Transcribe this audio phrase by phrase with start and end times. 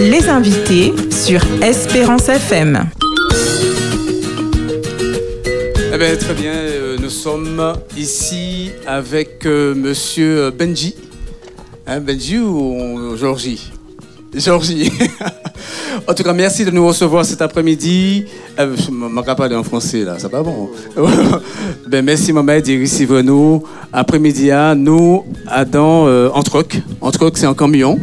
[0.00, 2.88] Les invités sur Espérance FM.
[5.94, 10.96] Eh bien, très bien, euh, nous sommes ici avec euh, monsieur Benji.
[11.86, 13.70] Hein, Benji ou Georgie?
[14.34, 14.90] Georgie.
[16.08, 18.24] en tout cas, merci de nous recevoir cet après-midi.
[18.58, 20.70] Euh, je ne m'en parler en français, là, ça va bon.
[21.86, 23.62] ben, merci, maman, de recevoir nous.
[23.92, 26.30] Après-midi, nous, Adam, euh,
[27.12, 28.00] truck, c'est en camion.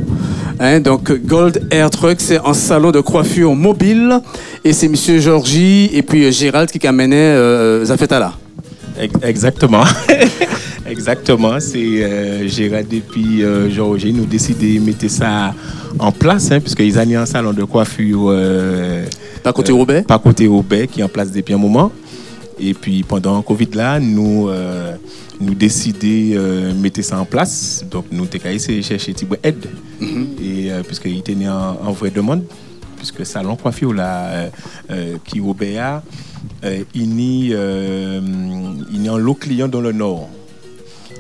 [0.60, 4.20] Hein, donc, Gold Air Truck, c'est un salon de coiffure mobile.
[4.64, 8.34] Et c'est monsieur Georgie et puis euh, Gérald qui amenait euh, Zafetala.
[9.24, 9.84] Exactement.
[10.90, 11.60] Exactement.
[11.60, 15.54] C'est euh, Gérald et puis euh, Georgie nous décidé de mettre ça
[15.98, 18.28] en place, hein, puisqu'ils ont mis un salon de coiffure.
[18.30, 19.06] Euh,
[19.44, 21.92] pas côté Robert Pas côté Robert, qui est en place depuis un moment.
[22.60, 24.50] Et puis pendant le Covid là, nous
[25.40, 27.86] nous décidé de mettre ça en place.
[27.90, 29.66] Donc nous avons essayé de chercher une aide.
[30.00, 32.44] Mm Et puisqu'il était en, en vraie demande,
[32.98, 34.50] puisque salon coiffure là,
[35.26, 36.02] qui Robert
[36.64, 37.54] il y
[39.08, 40.30] a un lot client dans le nord.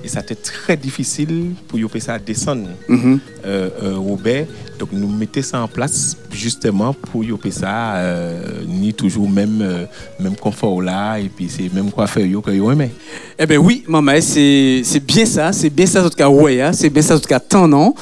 [0.03, 4.47] Et ça a été très difficile pour y ça descendre mm euh, euh, baie.
[4.77, 9.87] Donc nous mettons ça en place justement pour y ça euh, ni toujours même
[10.19, 12.91] même confort là et puis c'est même quoi faire yo que yo aimé.
[13.37, 16.73] Eh ben oui, maman, c'est c'est bien ça, c'est bien ça tout cas ouais, hein.
[16.73, 17.93] c'est bien ça tout cas tant non?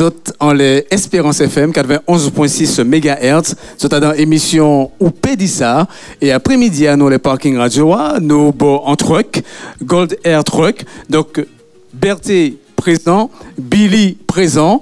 [0.00, 5.10] Autres en les Espérance FM 91.6 MHz, sont dans émission ou
[5.46, 5.86] ça
[6.20, 9.42] et après-midi à nous les parking radio, nous bon en truck,
[9.82, 10.84] Gold Air Truck.
[11.08, 11.44] Donc
[11.92, 12.32] Berthe
[12.76, 14.80] présent, Billy présent,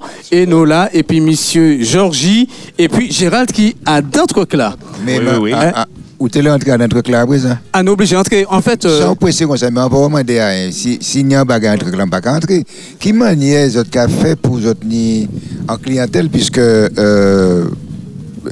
[0.65, 4.75] là, et puis Monsieur Georgie, et puis Gérald qui a d'un truc là.
[5.05, 5.51] Mais oui, oui.
[5.53, 5.85] Ah, ah,
[6.17, 8.45] où t'es entré dans truc là, présent Ah, nous obligé d'entrer.
[8.49, 8.85] En fait.
[8.85, 9.01] Euh...
[9.01, 11.79] Sans presser comme ça, mais on va demander à si s'il y a un bagage
[11.79, 12.63] truc là, pas entrer.
[12.99, 14.85] Qui manière votre café pour votre
[15.67, 16.59] en clientèle, puisque.
[16.59, 17.65] Euh,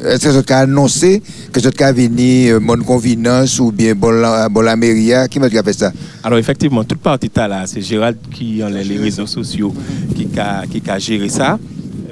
[0.06, 4.12] est-ce que vous avez annoncé que vous avez venu euh, mon convenance ou bien bon
[4.12, 5.92] la mairie Qui m'a fait ça?
[6.23, 9.73] Alors effectivement, toute partie là, c'est Gérald qui a les réseaux sociaux
[10.16, 11.58] qui a, qui a géré ça.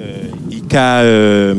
[0.00, 1.54] Euh, il a euh,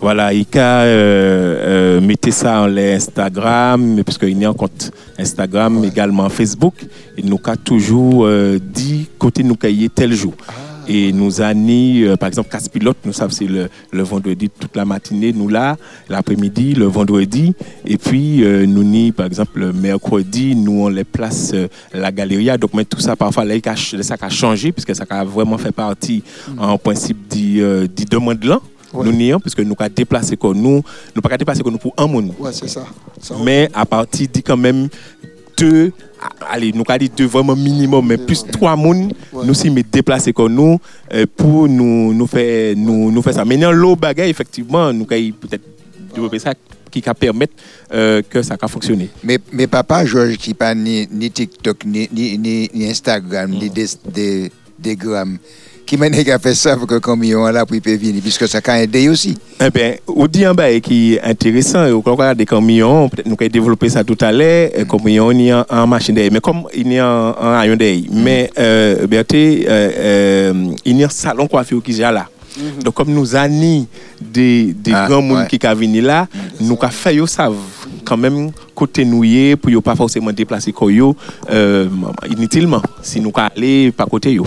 [0.00, 6.28] voilà, il a euh, mis ça en Instagram, puisqu'il y a un compte Instagram, également
[6.28, 6.74] Facebook.
[7.16, 8.28] Il nous a toujours
[8.60, 10.34] dit côté nous cahier tel jour.
[10.46, 10.67] Ah.
[10.88, 13.68] Et nous avons, euh, par exemple, casse pilote, nous savons c'est le,
[14.02, 15.76] vendredi toute la matinée, nous là,
[16.08, 17.54] l'après-midi, le vendredi.
[17.84, 22.10] Et puis, euh, nous ni, par exemple, le mercredi, nous on les place euh, la
[22.10, 22.48] galerie.
[22.58, 23.54] Donc, mais tout ça, parfois, là,
[24.00, 26.22] ça a changé, puisque ça a vraiment fait partie,
[26.56, 28.58] en principe, du, du demande là.
[28.94, 30.82] Nous nions, puisque nous avons déplacé comme nous,
[31.14, 32.32] nous pas déplacer comme nous pour un monde.
[32.38, 32.86] Ouais, c'est ça.
[33.44, 34.88] Mais à partir de quand même
[35.58, 35.92] deux
[36.48, 40.54] allez, nous avons dit deux vraiment minimum, mais plus trois personnes, nous sommes déplacés comme
[40.54, 40.78] nous
[41.12, 43.44] euh, pour nous, nous, faire, nous, nous faire ça.
[43.44, 45.64] Maintenant, l'autre bagage, effectivement, nous avons peut-être
[46.14, 46.54] développer ça
[46.90, 47.52] qui va permettre
[47.92, 49.10] euh, que ça va fonctionner.
[49.22, 53.86] Mais, mais papa, Georges, qui pas ni, ni TikTok, ni, ni, ni Instagram, ni des,
[54.12, 55.38] des, des grammes,
[55.88, 59.08] qui m'a fait ça pour que le camion là pour venir, puisque ça a aidé
[59.08, 59.38] aussi.
[59.58, 63.36] Eh bien, au dit en bas qui est intéressant, au contraire des camions, peut-être nous
[63.40, 64.84] avons développé ça tout à l'heure, mm.
[64.84, 67.96] camion il y a en machine d'air, mais comme il y a en rayon d'air,
[67.96, 68.22] mm.
[68.22, 72.28] mais euh, Berté, euh, euh, il y a un salon coiffure qui est là.
[72.58, 72.82] Mm-hmm.
[72.84, 73.86] Donc, comme nous avons
[74.20, 76.28] des, des ah, grands monde qui sont venus là,
[76.60, 77.50] nous avons fait ça
[78.04, 80.74] quand même côté nouillé pour ne pas forcément déplacer
[81.50, 81.88] euh,
[82.28, 84.44] inutilement, si nous aller pas côté yo.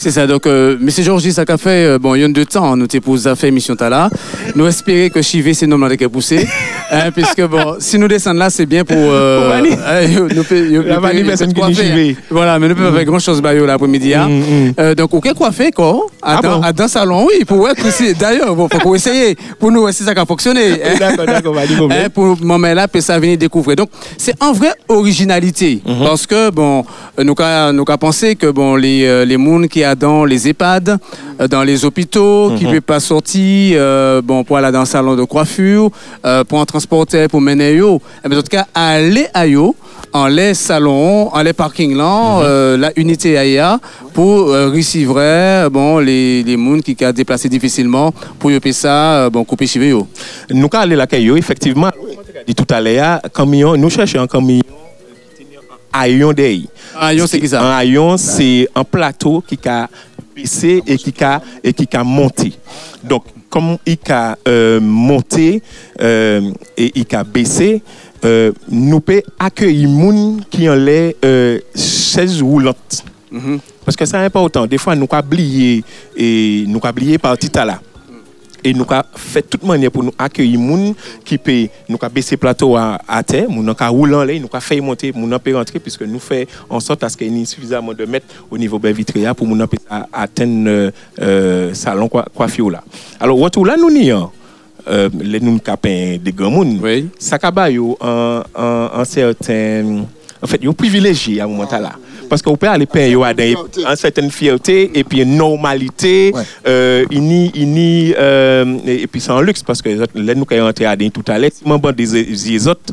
[0.00, 0.88] C'est ça, donc, euh, M.
[0.88, 3.50] Georges, ça a fait, euh, bon, il y a deux temps, nous t'es pour fait
[3.50, 4.08] mission là.
[4.54, 6.48] Nous espérons que Chivé, c'est nom qui poussé.
[6.90, 8.96] hein, puisque, bon, si nous descendons là, c'est bien pour.
[8.96, 9.60] Euh,
[10.34, 14.14] nous La personne qui Voilà, mais nous pouvons faire grand chose bah, l'après-midi.
[14.14, 14.28] Hein.
[14.28, 14.74] Mm, mm.
[14.80, 16.06] euh, donc, ok, coiffé, quoi.
[16.22, 18.14] À, ah dans, salon, oui, pour être aussi.
[18.14, 19.36] D'ailleurs, bon, faut essayer.
[19.58, 20.80] Pour nous, si ça a fonctionné.
[20.98, 23.76] D'accord, d'accord, va hein, Pour moment là, puis ça venir découvrir.
[23.76, 25.82] Donc, c'est en vraie originalité.
[25.86, 26.04] Mm-hmm.
[26.04, 26.86] Parce que, bon,
[27.22, 30.98] nous avons pensé que, bon, les, les mondes qui dans les EHPAD,
[31.40, 32.74] euh, dans les hôpitaux, qui ne mhm.
[32.74, 35.90] veut pas sortir, euh, bon, pour aller dans le salon de coiffure,
[36.24, 38.00] euh, pour en transporter, pour mener yo.
[38.28, 39.74] Mais en tout cas, aller à yo,
[40.12, 42.80] en les salons, en les parkings là, mhm.
[42.80, 43.78] la unité AIA,
[44.12, 49.66] pour recevoir bon, les, les gens qui ont déplacé difficilement, pour y ça, bon, couper
[49.66, 50.06] chez yo.
[50.50, 51.90] Nous, aller là, effectivement,
[52.46, 54.62] dit tout à l'heure, camion, nous cherchons un camion
[55.92, 56.62] Ayon day.
[57.00, 57.62] Ayon, c'est qui ça?
[57.62, 59.88] Un ayon, c'est un plateau qui a
[60.34, 62.52] baissé et qui a, et qui a monté.
[63.02, 65.62] Donc, comme il a euh, monté
[66.00, 67.82] euh, et il a baissé,
[68.24, 71.16] euh, nous pouvons accueillir les gens qui ont les
[71.74, 73.04] chaises roulantes.
[73.32, 73.58] Mm -hmm.
[73.84, 74.66] Parce que c'est important.
[74.66, 75.82] Des fois, nous avons oublié,
[76.16, 77.80] et nous avons oublié par là.
[78.64, 82.36] Et nous avons fait toute manière pour nous accueillir moun qui peut nous avons baissé
[82.36, 83.46] plateau à, à terre.
[83.48, 84.40] Nous avons roulé en l'air.
[84.40, 85.12] Nous avons fait monter.
[85.14, 88.04] Nous peut rentrer puisque nous fait en sorte à ce qu'il y ait suffisamment de
[88.04, 89.64] mètres au niveau de vitria pour nous
[90.12, 90.90] atteindre euh,
[91.20, 92.82] euh, salon coi- coiffure là.
[93.18, 94.10] Alors retour là nous n'y
[94.88, 97.08] euh, les nous capins des grands moun Oui.
[97.18, 100.04] ça kaba yo un, un, un certain
[100.42, 101.92] en fait yo privilégié à moment là
[102.30, 103.14] parce vous pouvez aller payer
[103.76, 106.42] une certaine fierté et puis une normalité Ouais.
[106.66, 110.62] euh, ini ini euh, et, et puis c'est un luxe parce que là nous quand
[110.64, 112.92] rentrer à des tout à l'heure si bon des autres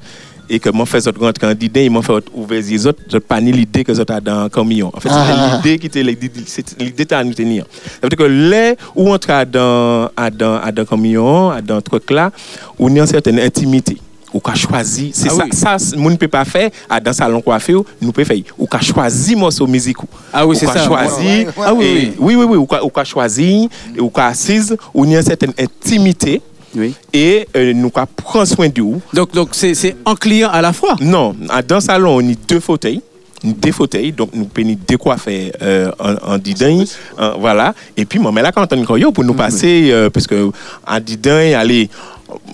[0.49, 3.17] et que moi fait autres rentrer en dîner ils m'ont fait ouvrir les autres je
[3.17, 5.25] pas ni l'idée que a dans un camion en fait Ah.
[5.27, 6.03] c'était l'idée qui était
[6.79, 10.85] l'idée à nous tenir ça veut dire que là où on à dans dans dans
[10.85, 12.31] camion dans truc là
[12.79, 13.97] on a une certaine intimité
[14.33, 15.43] ou qu'a choisi c'est Ah ça
[15.77, 15.79] oui.
[15.85, 19.35] ça ne peut pas faire à dans salon coiffure nous peut faire ou qu'a choisi
[19.35, 19.97] morceau musique
[20.33, 20.83] Ah oui, ou c'est ça.
[20.85, 21.47] choisi Ouais.
[21.65, 22.35] Ah oui, et- oui.
[22.35, 26.41] oui, oui, ou qu'a- ou qu'a choisi, et ou qu'a assise, ou une certaine intimité,
[26.75, 26.93] Oui.
[27.13, 29.01] et euh, nous qu'a prend soin de vous.
[29.13, 30.95] Donc, donc c'est, c'est en client à la fois.
[30.99, 33.01] Non, à- dans salon, on a deux fauteuils.
[33.43, 36.83] Deux fauteuils, donc nous pouvons décoiffer euh, en, en didin,
[37.19, 37.75] euh, voilà.
[37.95, 40.49] Et puis, moi, mais là, quand on est pour nous passer, euh, parce que
[40.87, 41.87] en didin, allez,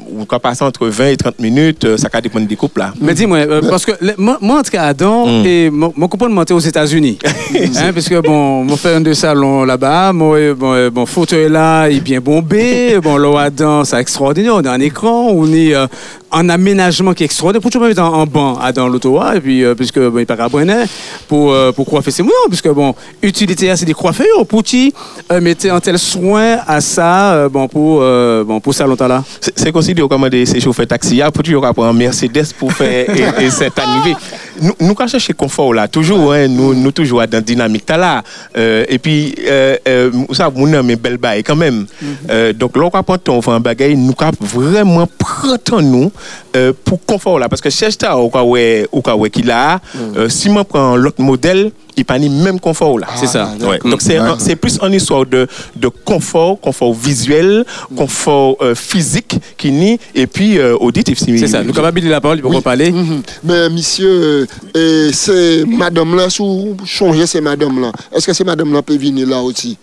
[0.09, 2.93] ou quand passer entre 20 et 30 minutes, euh, ça va dépendre des couples là.
[3.01, 5.45] Mais dis-moi, euh, parce que moi, en tout cas, Adam, Mm.
[5.45, 7.17] et mon, copain monter aux États-Unis.
[7.25, 11.49] hein, parce que, bon, mon fait un de salon là-bas, mon, euh, bon, bon fauteuil
[11.49, 12.99] là, il est bien bombé.
[13.03, 14.55] Bon, là, Adam, c'est extraordinaire.
[14.55, 15.87] On a un écran, on est euh,
[16.31, 17.61] en aménagement qui est extraordinaire.
[17.61, 20.49] Pour tout le monde en, en banc, Adam, l'autoa, et puis, euh, puisque, bon, il
[20.49, 20.83] Brenner,
[21.27, 24.45] pour, pour coiffer ses moulins, puisque, bon, utilité, c'est des coiffeurs.
[24.47, 24.93] Pour qui
[25.41, 27.99] mettez un tel soin à ça, bon, pour,
[28.45, 29.23] bon, pour ça longtemps là.
[29.63, 33.49] C'est- considéré comme des chauffeurs taxi pour toujours prendre un Mercedes pour faire et, et
[33.49, 34.15] cette arrivée.
[34.61, 38.23] Nous nous quand chercher confort là, toujours hein, nous nous toujours dans dynamique t'as là.
[38.57, 41.85] Euh, et puis euh, euh, ça mon nom est belle bail quand même.
[42.29, 46.11] Euh, donc là on prend ton un bagage, nous cap vraiment prendre nous
[46.55, 49.49] euh, pour confort là parce que cherche ta au cas ouais au cas ouais qu'il
[49.51, 49.79] a
[50.17, 53.05] euh, si moi prend l'autre modèle il pas ni même confort là.
[53.15, 53.51] C'est ça.
[53.61, 53.77] Ouais.
[53.85, 57.63] Donc c'est un- c'est plus une histoire de, de confort, confort visuel,
[57.95, 61.19] confort euh, physique qui nie et puis euh, auditif.
[61.19, 61.63] si- C'est ça.
[61.63, 62.61] Nous de la parole, pour Oui.
[62.61, 62.91] parler.
[62.91, 63.21] Mhm.
[63.43, 64.42] Mais monsieur, euh,
[64.75, 67.91] et c'est madame là, sous changer c'est madame là.
[68.11, 69.77] Est-ce que c'est madame là peut venir là aussi?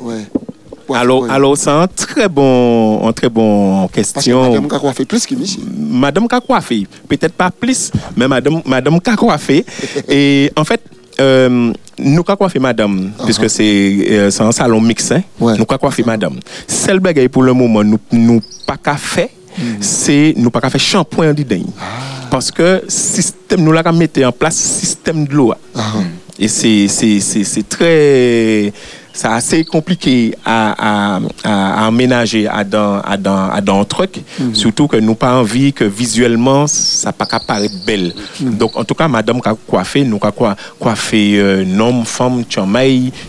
[0.00, 0.24] Ouais.
[0.86, 4.42] Ouais, Alors, alors c'est un très bon, un très bon Parce que question.
[4.60, 5.62] madame a fait plus que monsieur.
[5.78, 9.64] Madame qu'a coiffé, peut-être pas plus, mais madame, madame qu'a coiffé.
[10.10, 10.82] et en fait,
[11.20, 15.56] euh, nous qu'a coiffé madame, puisque c'est euh, c'est un salon mixé, Ouais.
[15.56, 16.38] nous qu'a coiffé madame.
[16.66, 19.28] Celle bagaille pour le moment, nous nous pas qu'à faire,
[19.80, 21.62] c'est nous pas qu'à faire shampoing d'idée.
[22.30, 25.52] Parce que système, nous l'avons mis en place système de l'eau.
[25.74, 25.80] Ah.
[26.38, 26.88] Et c'est-
[27.20, 28.72] c'est- c'est très.
[29.16, 33.84] C'est assez compliqué à, à, à, à aménager à dans, à dans, à dans un
[33.84, 34.20] truc.
[34.52, 38.12] Surtout que nous pas envie que visuellement, ça pas qu'à paraître belle.
[38.40, 42.42] Donc, en tout cas, madame qui a coiffé, nous a quoi, coiffé euh, homme, femme,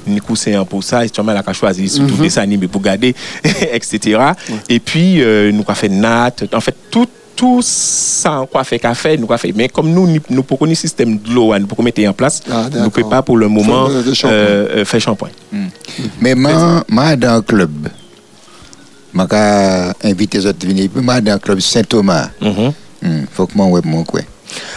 [0.08, 3.14] nous c'est un pour ça, tchamaï a choisi surtout des animés pour garder,
[3.72, 4.20] etc.
[4.68, 6.32] Et puis, euh, nous a fait nat.
[6.52, 9.90] En fait, tout tout ça en quoi fait qu'a fait nous qu'a fait mais comme
[9.92, 12.92] nous nous pour connaître système de l'eau nous pour mettre en place Ah, nous d'accord.
[12.92, 15.30] pouvons pas pour le moment Faire, euh, euh, faire shampoing
[16.22, 17.90] Mais moi, moi dans un club,
[19.14, 20.90] je vais inviter les autres à venir.
[20.96, 22.30] Moi dans un club Saint-Thomas.
[22.42, 22.72] Mhm.
[23.04, 24.22] Il faut que moi ouais mon coin.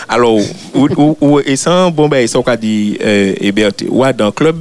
[0.08, 0.38] Alors
[0.74, 1.90] ou, ou, et ça?
[1.90, 4.56] Bon ben ça dit euh, Hébert ou dans le club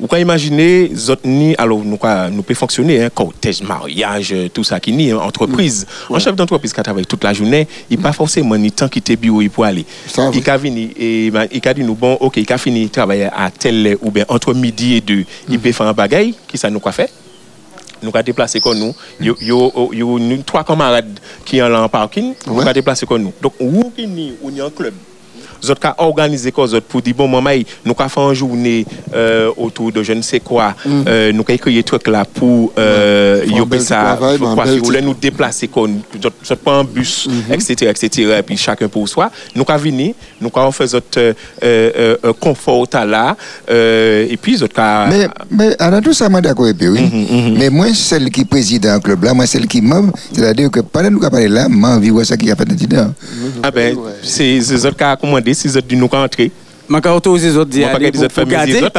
[0.00, 0.90] ou quand imaginer
[1.24, 5.18] ni alors nous quoi nous peut fonctionner hein, cortège mariage tout ça qui ni hein,
[5.18, 5.86] entreprise.
[6.10, 9.42] Un chef d'entreprise qui travaille toute la journée il pas forcément ni temps quitter bureau
[9.42, 9.84] il pour aller.
[10.34, 13.28] Il a fini et ben, il a dit nous bon OK il a fini travailler
[13.34, 16.70] à tel ou bien entre midi et deux il peut faire un bagaille qui ça
[16.70, 17.10] nous quoi fait?
[18.02, 18.94] Nous avons déplacé comme nous.
[19.20, 19.70] Il y a
[20.18, 22.34] nous, trois camarades qui sont là en parking.
[22.46, 23.32] Nous avons déplacé comme nous.
[23.40, 24.94] Donc, où qui ni, où ni un club.
[25.62, 27.50] Nous avons organisé quoi, autres pour dire, bon, maman,
[27.84, 30.74] nous avons fait une journée euh, autour de je ne sais quoi.
[30.86, 34.18] Euh, nous avons créé des trucs là pour euh, Faire bel ça.
[34.38, 36.00] pour quoi, nous déplacer nous
[36.42, 39.30] je prends un bus, etc., etc., et puis chacun pour soi.
[39.54, 43.36] Nous avons venu, nous avons fait notre euh, euh, euh, confort là,
[43.70, 47.54] euh, et puis nous avons Mais, mais alors tout ça, moi d'accord avec eux, oui.
[47.56, 51.08] Mais moi, celle qui préside un club là, moi, celle qui m'a, c'est-à-dire que pendant
[51.08, 53.12] que nous parlons là, moi, envie de voir ça qui a fait dedans.
[53.62, 55.04] Ah ben, c'est c'est eux qui
[55.48, 56.50] a commandé, c'est eux qui nous entré.
[56.88, 58.90] Ma ka autoriser les autres d'y aller pour, autres garder, les autres,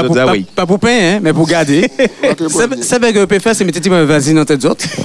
[0.55, 1.89] pas pour, pain, hein, mais pour garder.
[2.21, 4.85] C'est c'est vrai que peut faire, c'est mettre petit vas-y dans tête autres.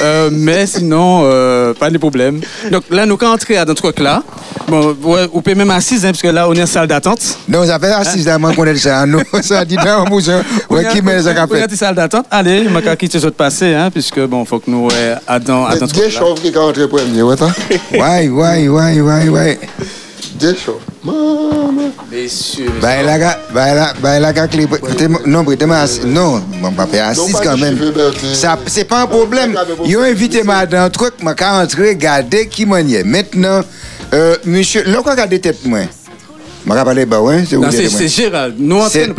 [0.00, 2.40] Euh, mais sinon, euh, pas de problème.
[2.72, 4.24] Donc là, nous, quand entrer dans ce truc-là,
[4.66, 4.96] bon,
[5.32, 7.20] on peut même assise, hein, parce que là, on est en salle d'attente.
[7.48, 9.06] Non, ça fait assise là, moi, qu'on est ça.
[9.06, 12.26] Nous, ça dit, non, mon ouais, qui met les On est en salle d'attente.
[12.32, 15.86] Allez, je vais quitter ce passé, hein, puisque bon, faut que nous, ouais, attends, attends.
[15.86, 17.36] Des chauves qui entrés premier, ouais?
[17.92, 19.58] Ouais, ouais, ouais, ouais,
[20.64, 20.80] chauves.
[21.04, 21.90] Maman.
[22.10, 24.66] Messieurs, Bah, là, bah, là, bah, clé-
[25.26, 26.00] non, prêtez-moi assis.
[26.06, 27.78] Non, mon papa est assise pas quand même.
[28.34, 29.56] Ça, c'est pas un problème.
[29.84, 33.02] Ils ont invité madame, truc, m'a qu'à entrer, regarder qui m'en est.
[33.04, 33.62] Maintenant,
[34.14, 35.80] euh, monsieur, là, quoi, regardez tête, moi.
[36.64, 37.56] M'a qu'à parler, bah, ouais, c'est
[37.90, 38.54] c'est Gérald.
[38.58, 39.12] Nous, en C'est- train de.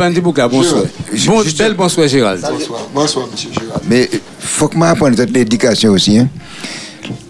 [0.48, 0.82] Bonsoir.
[1.12, 2.40] Je- Bon, belle bonsoir, Gérald.
[2.40, 2.80] Bonsoir.
[2.94, 3.80] Bonsoir, monsieur Gérard.
[3.86, 4.08] Mais
[4.40, 6.28] faut que m'apprenne cette éducation aussi, hein.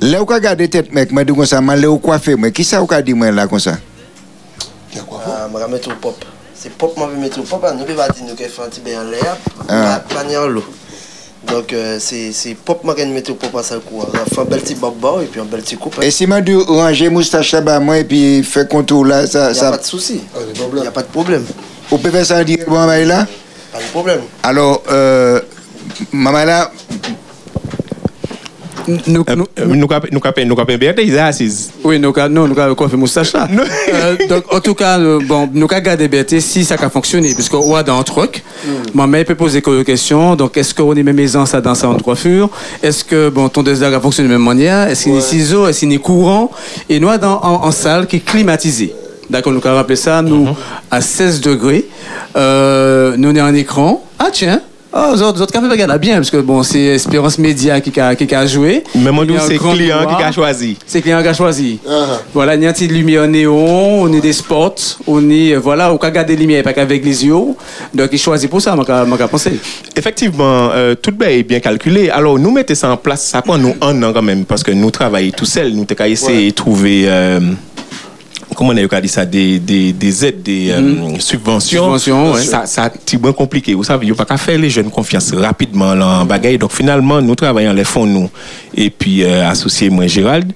[0.00, 2.50] Là, où regarder tête, mec, m'a dit comme ça, m'a où coiffé, moi.
[2.50, 3.76] Qui ça, où qu'a dit, moi, là, comme ça?
[4.92, 6.24] Il y a quoi Ah, je vais mettre au pop.
[6.54, 7.62] C'est pop, vais mettre au pop.
[7.62, 9.36] Nous, on va dire nous, qu'il faut un petit peu en l'air,
[9.68, 10.02] Ah.
[10.08, 10.64] pas pas en l'eau.
[11.46, 14.08] Donc, euh, c'est c'est pop, je vais mettre au pop à ça, quoi.
[14.12, 15.98] On faire un bel petit bob et puis un bel petit coupe.
[16.02, 19.52] Et si m'a dit ranger moustache là-bas, moi, et puis faire contour là, ça, Il
[19.52, 20.20] n'y a ça, pas de souci.
[20.34, 20.82] Ah, Il problèmes.
[20.82, 21.44] n'y a pas de problème.
[21.90, 23.26] on peut faire ça en direct, bon, bah, là?
[23.72, 24.20] Pas de problème.
[24.42, 25.40] Alors, euh,
[26.12, 28.73] maman là, Nous, Euh, nous, euh, Nous capons nous capons nous capons
[30.76, 31.70] Berthe, ils sont assises.
[31.82, 33.48] Oui, nous avons non, nous avons coiffé moustache là.
[33.92, 37.34] Euh, donc, en tout cas, euh, bon, nous avons gardé BT si ça a fonctionné,
[37.34, 38.42] parce qu'on a dans un truc.
[38.94, 40.36] Ma mère peut poser quelques questions.
[40.36, 42.50] Donc, est-ce qu'on est même aisance à dans sa coiffure?
[42.82, 44.88] Est-ce que bon, ton désir a fonctionné de la même manière?
[44.88, 45.66] Est-ce qu'il y a des ciseaux?
[45.66, 46.50] Est-ce qu'il y a des courants?
[46.88, 48.94] Et nous, dans, en, salle qui est climatisée.
[49.30, 50.48] D'accord, nous avons rappelé ça, nous,
[50.90, 51.86] à 16 degrés.
[52.36, 54.04] Euh, nous, on est en écran.
[54.18, 54.60] Ah, tiens
[54.96, 57.98] Oh, les autres, les autres cafés regardent bien, parce que bon, c'est Espérance Média qui
[57.98, 58.84] a, qui a joué.
[58.94, 60.18] Mais moi, Il y a un c'est grand client miroir.
[60.18, 60.76] qui a choisi.
[60.86, 61.80] C'est client qui a choisi.
[61.88, 62.20] Ah.
[62.32, 64.74] Voilà, il y a une petite lumière néon, on est des spots,
[65.08, 67.34] on est, euh, voilà, on peut regarder les lumières, pas qu'avec les yeux.
[67.92, 69.58] Donc, il choisit pour ça, moi, je pensé.
[69.96, 72.08] Effectivement, euh, tout bien est bien calculé.
[72.10, 74.70] Alors, nous mettons ça en place, ça prend nous un an quand même, parce que
[74.70, 75.72] nous travaillons tout seuls.
[75.72, 77.40] Nous avons essayé de trouver, euh,
[78.54, 81.82] comment on a dit ça, des, des, des aides, des euh, subventions.
[81.84, 82.42] Subventions, ouais.
[82.42, 83.74] Ça, ça c'est bien compliqué.
[83.74, 86.58] Vous savez, il n'y a pas qu'à faire les jeunes confiance rapidement là, en bagaille.
[86.58, 88.30] Donc, finalement, nous travaillons les fonds, nous,
[88.74, 90.52] et puis euh, associé, moi, Gérald.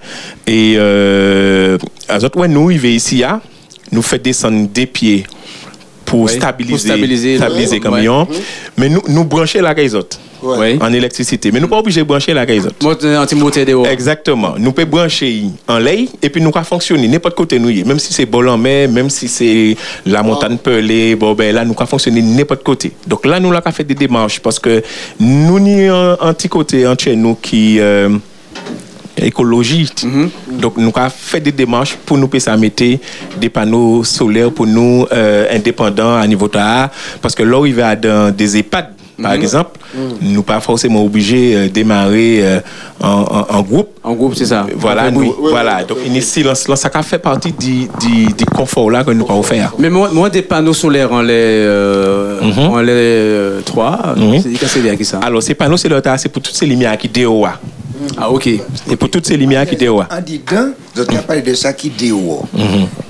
[0.47, 1.79] Et euh,
[2.09, 3.41] à nous, il ici, à,
[3.93, 5.25] nous fait descendre des pieds
[6.09, 7.39] pour stabiliser, stabiliser,
[7.77, 8.27] le camion.
[8.77, 10.79] Mais nous, nous brancher la autres Ouais.
[10.81, 11.51] en électricité.
[11.51, 12.47] Mais nous pas obligés de brancher la
[13.35, 13.87] moteur dehors.
[13.89, 14.55] Exactement.
[14.57, 17.71] Nous pouvons brancher en lait et puis nous pouvons fonctionner n'importe côté nous.
[17.85, 21.65] Même si c'est bol en mer, même si c'est la montagne pelée, bon ben là
[21.65, 22.93] nous pouvons fonctionner n'importe côté.
[23.07, 24.83] Donc là nous là fait des démarches parce que
[25.19, 25.59] nous
[26.21, 28.09] un petit côté entre nous qui euh,
[29.25, 29.91] écologie.
[30.51, 32.85] Donc, nous avons fait des démarches pour nous mettre
[33.41, 36.91] des panneaux solaires pour nous euh, indépendants à niveau la-
[37.23, 38.87] Parce que là il va dans des EHPAD,
[39.21, 39.79] par exemple,
[40.23, 42.61] nous pas forcément obligés de démarrer euh,
[43.03, 43.09] en,
[43.49, 43.89] en- en groupe.
[44.05, 44.65] En groupe, c'est ça.
[44.77, 45.27] Voilà, Oui.
[45.27, 45.83] nous- voilà.
[45.83, 45.99] Donc,
[46.69, 49.73] là, ça fait partie du, du, du confort là que nous pouvons faire.
[49.79, 54.41] Mais moi, moi, des panneaux solaires en les, euh, en les euh, trois, Mhm.
[54.41, 54.51] c'est
[54.97, 55.19] qui ça.
[55.19, 57.49] Alors, ces panneaux solaires, c'est pour toutes ces lumières qui dehors.
[58.17, 58.47] Ah, ok.
[58.47, 60.07] Et pour toutes ces lumières qui dehors.
[60.11, 62.47] En dedans, vous avez parlé de ça qui dehors.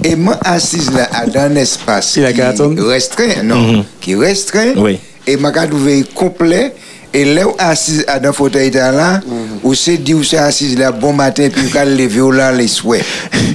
[0.05, 2.41] Et moi, assise là, dans un espace a qui
[2.81, 4.99] restreint, non, qui restreint, Oui.
[5.27, 6.75] et ma carte trouvé complet.
[7.15, 9.21] Et là, assise à dans fauteuil là,
[9.63, 13.03] où c'est dit où c'est assise là, bon matin, puis allez lever là les souhaits.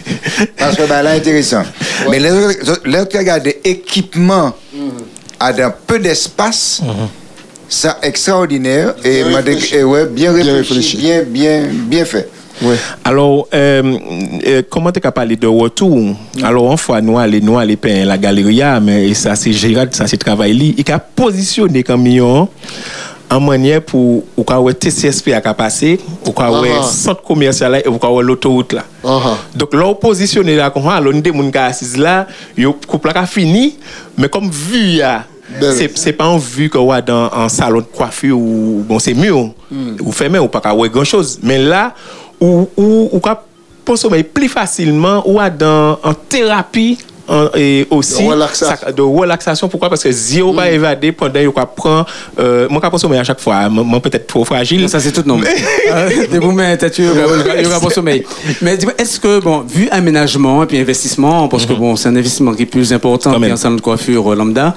[0.57, 1.61] Parce que bah, là, intéressant.
[2.09, 4.53] Mais là, tu regardes équipement
[5.39, 6.81] à dans peu d'espace,
[7.69, 9.75] ça extraordinaire et, Bien réfléchi.
[9.75, 10.97] et ouais, bien Bien réfléchi, réfléchi.
[10.97, 12.29] bien, bien, bien fait.
[12.61, 12.75] Ouais.
[13.03, 13.97] Alors, euh,
[14.45, 16.15] euh, comment tu as parlé de retour?
[16.43, 20.05] Alors, une fois, nous allons nous aller peindre la galerie, mais ça, c'est Gérald, ça,
[20.07, 20.75] c'est travail.
[20.77, 22.47] Il a positionné le camion
[23.29, 26.83] en manière pour ou ouais TCSP a ka passer, ou ka ouais Ah.
[26.83, 28.83] centre commercial là, et ou l'autoroute là.
[29.03, 33.25] Ah, Donc là, on positionné là, comme alors, des moun assis là, yo couple là
[33.25, 33.75] fini,
[34.17, 35.25] mais comme vu ya.
[35.61, 39.13] C'est c'est pas en vue que ouais dans un salon de coiffure ou bon c'est
[39.13, 41.93] mieux ou fermé ou pas grand chose, mais là
[42.39, 43.21] ou ou ou
[43.85, 46.97] consommer plus facilement ou à dans en thérapie
[47.55, 48.75] et aussi De relaxation.
[48.85, 49.89] ça- de relaxation pourquoi?
[49.89, 52.05] Parce que zéro va évader pendant qu'il prend
[52.39, 55.39] euh, moi ka consommer à chaque fois moi peut-être trop fragile Ça, c'est tout non.
[56.31, 56.39] Des
[57.63, 58.23] y aura pas sommeil.
[58.61, 62.15] Mais dis-moi, est-ce que, bon, vu aménagement et puis investissement, parce que bon, c'est un
[62.15, 64.75] investissement qui est plus important qu'un salon de coiffure euh, lambda,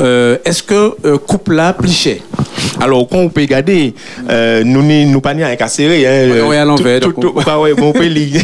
[0.00, 2.22] euh, est-ce que euh, couple là pliché
[2.80, 3.94] Alors, quand on peut regarder,
[4.64, 6.06] nous nous pas à serrer.
[6.06, 8.40] Hein, ouais, à l'envers, Tout, donc tout, bah ouais, bon, on peut lire.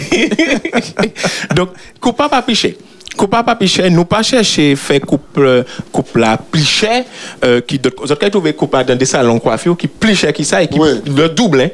[1.54, 1.70] donc,
[2.00, 2.76] coupa pas piché.
[3.16, 7.04] Coupe pas plus cher, nous pas chercher faire coupe euh, coupe la plus cher
[7.44, 10.62] euh, qui d'autres autres trouver coupe dans des salons coiffure qui plus cher qui ça
[10.62, 10.94] et qui Ouais.
[11.06, 11.70] le double hein.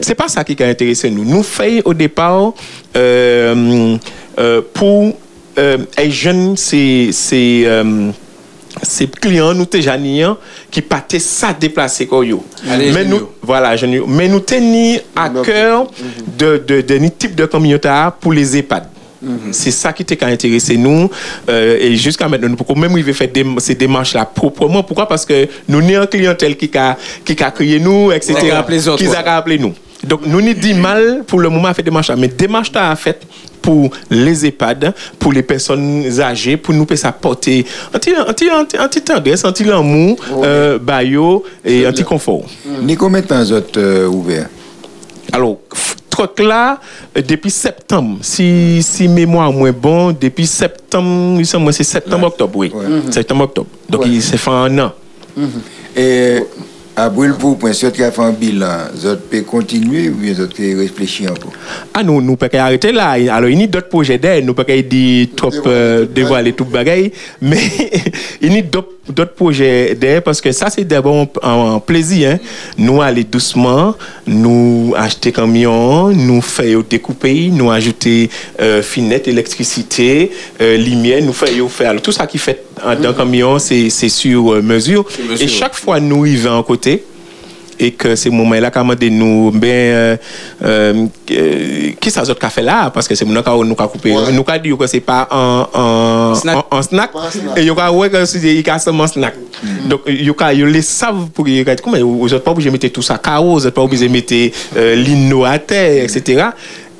[0.00, 1.24] C'est pas ça qui a intéressé nous.
[1.24, 2.52] Nous faisons au départ
[2.96, 3.96] euh,
[4.38, 5.14] euh, pour
[5.58, 8.10] euh, les jeunes c'est c'est euh,
[8.82, 9.96] ces clients nous déjà
[10.70, 12.24] qui partaient ça déplacer quoi
[12.66, 14.04] mais nous voilà yo.
[14.06, 15.86] mais nous tenons à cœur
[16.38, 17.88] de de de, ni type de communauté
[18.20, 18.84] pour les EHPAD.
[19.52, 21.10] C'est ça qui t'a intéressé nous
[21.48, 24.82] euh, et jusqu'à maintenant nous pourquoi même il veut faire des, ces démarches là proprement.
[24.82, 25.06] Pourquoi?
[25.06, 28.58] Parce que nous avons une clientèle qui a qui a crié nous etc Qui a
[28.58, 29.74] appelé les autres, qui a appelé nous.
[30.02, 32.94] Donc nous n'y dit mal pour le moment à faire des démarches mais démarche à
[32.96, 33.20] fait
[33.62, 37.64] pour les EHPAD, pour les personnes âgées, pour nous ça porter
[37.94, 42.44] un petit anti anti anti tendresse, anti l'amour, euh, bayo et anti confort.
[42.82, 44.48] Ni combien de temps vous êtes euh, ouvert.
[45.32, 45.56] Alors,
[46.14, 46.78] truc là,
[47.16, 52.56] euh, depuis septembre, si, si mémoire moins bon, depuis septembre, il semble c'est septembre, octobre,
[52.56, 52.72] oui.
[53.10, 53.68] Septembre, octobre.
[53.88, 54.08] Donc, Ouais.
[54.10, 54.92] il s'est fait un an.
[55.96, 56.38] Et
[56.96, 60.32] à brûle pour point, si vous avez fait un bilan, vous pouvez continuer ou bien
[60.34, 61.48] vous pouvez réfléchir un peu?
[61.92, 63.10] Ah, nous, nous pouvons arrêter là.
[63.36, 64.44] Alors, il y a d'autres projets d'aide.
[64.44, 67.10] Nous pouvons dire trop, euh, dévoiler tout le bagaille.
[67.42, 67.58] Mais
[68.40, 72.30] il y a d'autres d'autres projets d'aide parce que ça, c'est d'abord un, un plaisir.
[72.32, 72.38] Hein.
[72.78, 73.94] Nous aller doucement,
[74.26, 78.30] nous acheter camion, nous faire découper, nous ajouter
[78.60, 80.30] euh, finette, électricité,
[80.60, 84.08] euh, lumière, nous faire faire tout ça qui fait euh, dans le camion, c'est c'est
[84.08, 85.04] sur euh, mesure.
[85.28, 87.04] mesure, Et chaque fois, nous y venons à côté
[87.78, 90.16] et que ces moments-là, quand on nous, ben, euh,
[90.62, 91.06] euh,
[92.00, 92.90] qui ça autres café là?
[92.90, 94.12] Parce que c'est mon cas où nous avons coupé.
[94.12, 94.32] Ouais.
[94.32, 96.56] Nous avons dit que c'est pas un, un, snack.
[96.56, 97.10] Un, un snack.
[97.30, 97.58] snack.
[97.58, 99.34] Et nous avons dit que c'est seulement snack.
[99.62, 99.88] Mm.
[99.88, 101.82] Donc, nous avons les savent pour y regarder.
[101.82, 104.12] Comment vous n'êtes pas obligé de mettre tout ça chaos, vous n'êtes pas obligé de
[104.12, 104.34] mettre
[104.76, 106.48] euh, l'ino à terre, etc.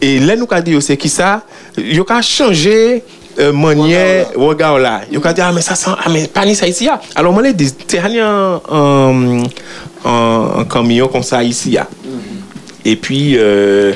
[0.01, 1.43] Et là, nous avons dit, c'est qui ça?
[1.79, 3.03] Nous avons changé
[3.39, 6.55] euh, manière regard là yo ka dit ah mais ça sent ah mais pas ni
[6.55, 7.01] ça ici ah.
[7.15, 9.43] alors moi les t'es allé en
[10.05, 11.89] en camion comme ça ici là
[12.85, 13.93] et puis euh,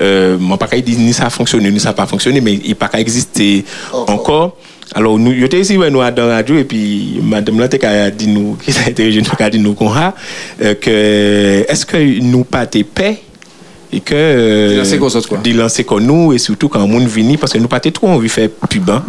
[0.00, 2.74] euh, moi pas dit ni ça a fonctionné ni ça a pas fonctionné mais il
[2.74, 4.56] pas existé oh, encore.
[4.94, 8.26] alors nous j'étais ici ouais, nous dans la radio et puis madame là a dit
[8.26, 10.14] nous qui a été nous a dit nous qu'on a
[10.62, 13.22] euh, que est-ce que nous pas paix?
[13.92, 14.14] Et que.
[14.14, 15.38] euh, D'y lancer qu'on autres, quoi.
[15.84, 18.48] qu'on nous, et surtout quand on vient, parce que nous pas trop envie de faire
[18.68, 19.02] pub, hein,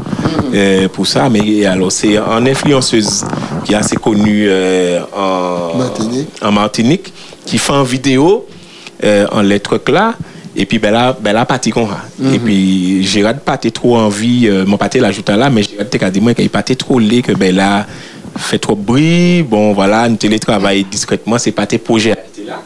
[0.53, 3.23] euh, pour ça, mais alors, c'est une influenceuse
[3.63, 6.27] qui est assez connue euh, en, Martinique.
[6.41, 7.13] en Martinique,
[7.45, 8.45] qui fait une vidéo
[9.03, 10.15] euh, en lettres là.
[10.55, 12.01] Et puis, ben là, ben là, parti qu'on a.
[12.31, 16.09] Et puis, Gérard pas été trop envie, euh, mon pâté l'ajoute là, mais Gérard t'a
[16.11, 17.87] dit moi qu'il pas été trop laid, que ben là,
[18.35, 19.41] fait trop de bruit.
[19.43, 22.61] Bon, voilà, nous télétravaille discrètement, c'est pas tes projets là.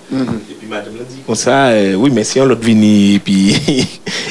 [1.26, 3.56] Comme ça, euh, oui, mais si on l'autre vini, et puis,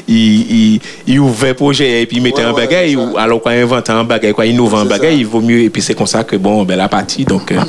[0.09, 3.51] il, il, il ouvre un projet, et puis il mettait Ouais, un bagage, alors quand
[3.51, 5.61] il invente un bagage, quoi, il innove un bagage, il vaut mieux.
[5.61, 7.61] Et puis, c'est comme ça que, bon, ben la partie, donc, euh,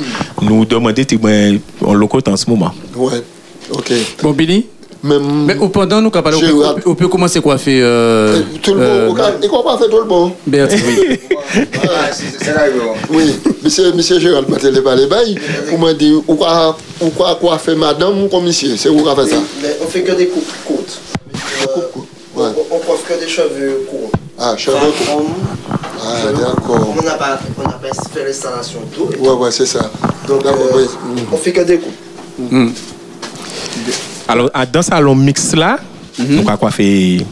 [0.42, 2.72] nous demander, tu ben, on le compte en ce moment.
[2.96, 3.22] Ouais.
[3.70, 3.92] Ok.
[4.22, 4.66] Bon, Billy?
[5.02, 5.44] Même.
[5.46, 6.76] Mais au pendant, nous, capable, on, peut- hâte.
[6.86, 9.20] on peut commencer quoi faire euh, Tout le euh, monde.
[9.42, 11.20] Et quoi pas fait tout le monde Bertie, oui.
[12.12, 12.62] C'est là,
[13.10, 15.38] Oui, monsieur, monsieur Gérald Matel pas les bails.
[15.70, 18.70] Vous m'avez dit, ou quoi, ou quoi, quoi fait madame ou commissaire?
[18.76, 19.40] C'est vous qui avez fait ça?
[19.62, 20.98] Mais on fait que des coupes courtes.
[21.62, 21.80] Euh,
[22.36, 22.50] Ouais.
[22.70, 24.10] on, on coiffe que des cheveux courts.
[24.38, 25.22] Ah, cheveux courts.
[25.22, 26.94] On- Ah, d'accord.
[26.96, 29.10] On n'a pas, on n'a pas fait l'installation d'eau.
[29.12, 29.90] et Ouais, ouais, c'est ça.
[30.28, 30.84] Donc, euh, oui.
[31.32, 32.52] on fait que des coupes.
[34.28, 35.78] Alors, dans ce salon mix là,
[36.18, 37.24] nous avons coiffé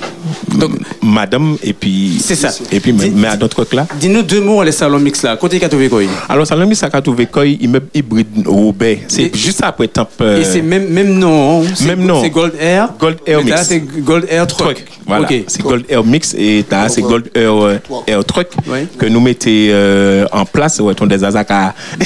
[0.58, 2.18] Donc- madame et puis.
[2.22, 2.50] C'est ça.
[2.72, 3.86] Et puis, mais, à d'autres trucs là.
[3.98, 5.36] Dis-nous deux mots, les salons mix là.
[5.36, 6.02] Côté Katowice, quoi.
[6.28, 9.00] Alors, salon mix, ça a trouvé quoi immeuble hybride Roubaix.
[9.08, 10.08] C'est juste après temps.
[10.20, 11.62] euh, Et c'est même, même nom.
[11.62, 11.66] hein.
[11.74, 12.22] C'est- Même nom.
[12.22, 12.88] C'est Gold Air.
[12.98, 13.62] Gold Air Mix.
[13.62, 14.74] c'est Gold Air Truck.
[14.74, 14.86] truc.
[15.06, 15.28] Voilà.
[15.46, 17.02] C'est Gold Air Mix et là, c'est.
[17.02, 18.86] Gold Air, euh, Air Truck Ouais.
[18.98, 20.80] que nous mettons euh, en place.
[20.80, 21.68] Ouais, ton des azaka.
[21.68, 21.74] Hein.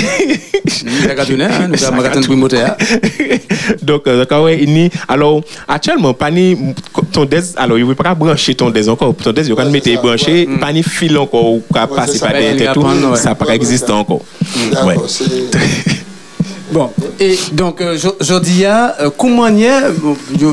[3.83, 4.03] Donc,
[5.09, 6.57] alors, actuellement, pas ni
[7.13, 9.15] ton des, alors, il ne veut pas brancher ton des encore.
[9.15, 9.33] Ton
[9.71, 13.17] mettre c'est ça, branché, pas ni fil encore, ou Ouais, passer par va tout.
[13.17, 13.45] Ça n'a pas
[13.89, 13.95] ça.
[13.95, 14.23] encore.
[14.87, 14.97] Ouais.
[16.73, 19.81] Bon, et donc, jo- jodi a, euh, comment y est,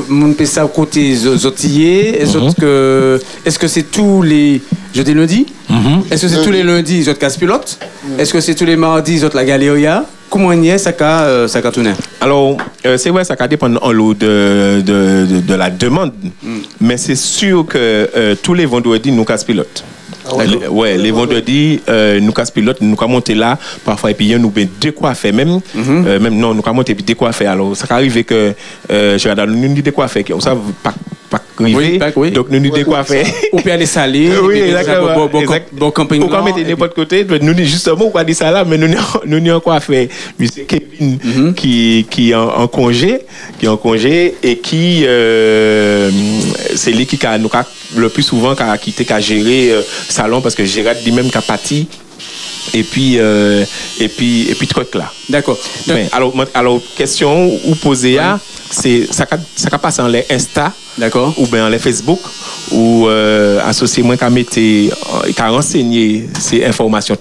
[0.08, 4.60] mon peut ça côté zotier, est-ce que, est-ce que c'est tous les
[4.92, 5.46] jeudi lundi?
[5.70, 6.02] Mhm.
[6.10, 7.78] Est-ce que c'est tous les lundis, zot casse pilote?
[8.18, 10.06] Est-ce que c'est tous les mardis, zot la galeria?
[10.30, 11.94] Comment est, ça qu'a, ça?
[12.20, 16.12] Alors, euh, c'est vrai, ça va dépendre en lot de, de, de, de la demande.
[16.80, 19.82] Mais c'est sûr que euh, tous les vendredis, nous casse pilote.
[20.30, 24.10] Ah ouais, Les- ouais, les vendredis, euh, nous casse pilote, nous avons monté là, parfois,
[24.10, 25.60] et puis nous ben décoiffer même.
[25.76, 27.46] Euh, même non, nous avons monté puis décoiffer.
[27.46, 28.52] Alors, ça arrive que
[28.90, 30.94] euh, je regarde nous dit décoiffer, on ça pas pas
[31.60, 32.30] Oui.
[32.30, 33.24] Donc, nous nous décoiffer.
[33.52, 34.30] Ou puis aller saler.
[34.42, 35.14] Oui, exactement.
[35.14, 35.68] Bon, bon, Exact.
[35.72, 36.22] bon camping.
[36.22, 38.88] Ou quand blanc, mettre et puis- n'importe côté, nous justement, on ça là, mais nous
[39.26, 41.54] nous quoi fait Monsieur Kevin Mhm.
[41.54, 43.20] qui qui est en, en congé,
[43.58, 46.10] qui est en congé et qui euh,
[46.76, 47.64] c'est lui qui a nous a
[47.96, 51.30] le plus souvent qui a quitté qui a géré euh, salon parce que Gérard lui-même
[51.30, 51.88] qui a parti
[52.74, 53.64] et puis euh,
[54.00, 55.10] et puis et puis truc là.
[55.28, 55.58] D'accord.
[56.54, 58.38] Alors question ou poser à
[58.70, 61.32] c'est ça ça qu'a passé en les Insta D'accord.
[61.38, 62.18] ou bien les Facebook
[62.72, 64.90] ou euh, associé moi qui mettait
[65.34, 67.16] qui a renseigné ces informations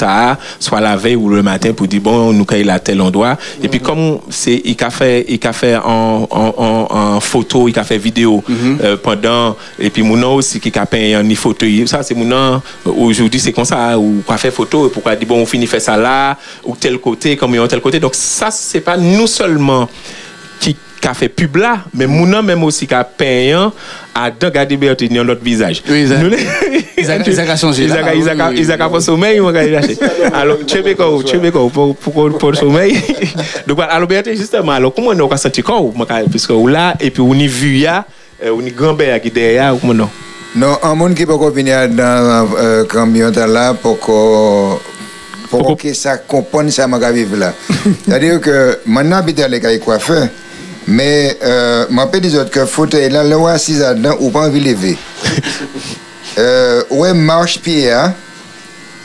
[0.60, 3.38] soit la veille ou le matin pour dire bon nous à tel endroit.
[3.62, 7.68] Et puis comme c'est il a fait il a fait en, en, en, en photo
[7.68, 11.66] il a fait vidéo euh, pendant et puis mon aussi qui a peint en photo
[11.86, 15.42] ça c'est mon aujourd'hui c'est comme ça ou quoi faire photo et pourquoi dire bon
[15.42, 16.36] on finit faire ça là
[16.66, 18.00] ou tel côté comme il y a tel côté.
[18.00, 19.88] Donc ça c'est pas nous seulement
[21.02, 23.72] qui a fait pub là, mais mon nom même aussi qui a payant
[24.14, 25.84] à garder Bertine dans notre visage.
[25.90, 27.90] Oui, ils Nous, les- ils ils Ils ils
[28.60, 29.98] ils oui, faire sommeil, on va y lâcher.
[30.34, 32.98] Alors, tu sais quoi, tu sais quoi, pour, le sommeil.
[33.68, 35.82] Donc, alors justement, alors comment on a senti quoi,
[36.32, 39.94] puisque là, et puis on y vu, euh, on y grand-père qui est derrière, comment
[39.94, 40.10] non?
[40.56, 44.78] Non, un monde qui peut venir dans le camion de là pour que
[45.50, 47.54] pour que ça comprenne ça m'a vivre là.
[48.06, 50.28] C'est-à-dire que maintenant habite à l'école coiffeur
[50.88, 54.70] mais euh, pas dit autres que fauteuil là là assis dedans ou pas envie de
[54.70, 54.98] lever.
[56.38, 58.14] euh, ouais marche pied hein.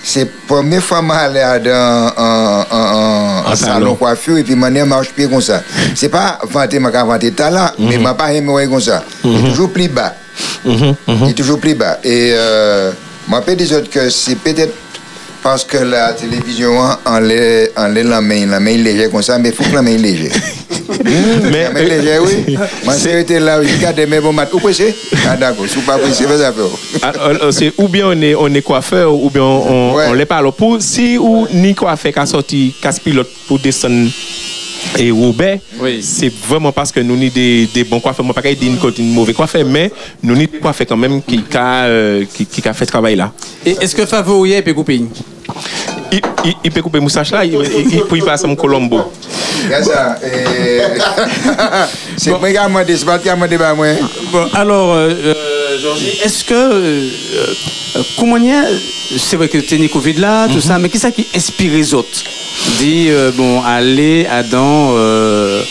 [0.04, 3.94] C'est la première fois que je allé dans un, salon.
[3.94, 5.62] coiffure et puis je marche pied comme ça.
[5.94, 9.04] C'est pas vanter, je vanter talent, mais je ne pas aimé ouais comme ça.
[9.22, 10.14] C'est toujours plus bas.
[10.64, 11.18] Mhm, mhm.
[11.22, 11.98] Il est toujours plus bas.
[12.02, 12.34] Et
[13.28, 14.74] moi, je dis autres que c'est peut-être
[15.42, 16.72] parce que la télévision
[17.04, 19.74] en l'est en l'est la main, la main légère comme ça, mais il faut que
[19.74, 20.32] la main légère.
[21.50, 22.56] Mais, La main légère, oui.
[22.84, 24.52] Moi, j'ai été là, je regarde mes bons maths.
[24.52, 24.94] Où pressé
[25.28, 25.66] Ah, d'accord.
[25.68, 26.64] Si vous pas pressé, faites affaire.
[27.02, 30.26] Ah, euh, c'est ou bien on est, on est coiffeur ou bien on, on l'est
[30.26, 30.36] pas.
[30.38, 34.08] Alors, pour, si ou ni coiffeur qui a sorti casse pilote pour descendre
[34.98, 36.00] et Roubaix, Oui.
[36.02, 38.24] c'est vraiment parce que nous sommes des, des bons coiffeurs.
[38.24, 39.90] Moi, pas dire une une mauvais coiffeur, mais
[40.22, 43.16] nous sommes des coiffeurs quand même qui a, euh, qui, qui a fait ce travail
[43.16, 43.32] là.
[43.64, 45.02] Et est-ce que favori peut couper
[46.64, 49.00] Il, peut couper moustache là, il, il, il peut y passer mon Colombo.
[50.22, 50.82] Et-
[52.16, 53.86] C'est moi qui ai demandé, c'est pas qui a demandé, moi.
[54.32, 56.54] Bon, alors, euh, euh, Georgie, est-ce que.
[56.54, 57.08] euh,
[57.96, 58.64] euh, comment il y a-
[59.18, 62.22] C'est vrai que tu es Covid là, tout ça, mais qu'est-ce qui inspire les autres?
[62.78, 65.62] Dit, euh, bon, aller à dans euh,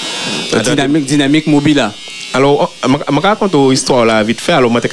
[0.64, 1.94] dynamique, dynamique mobile là.
[2.34, 4.54] Alors, oh, je raconte l'histoire là vite fait.
[4.54, 4.88] Alors, je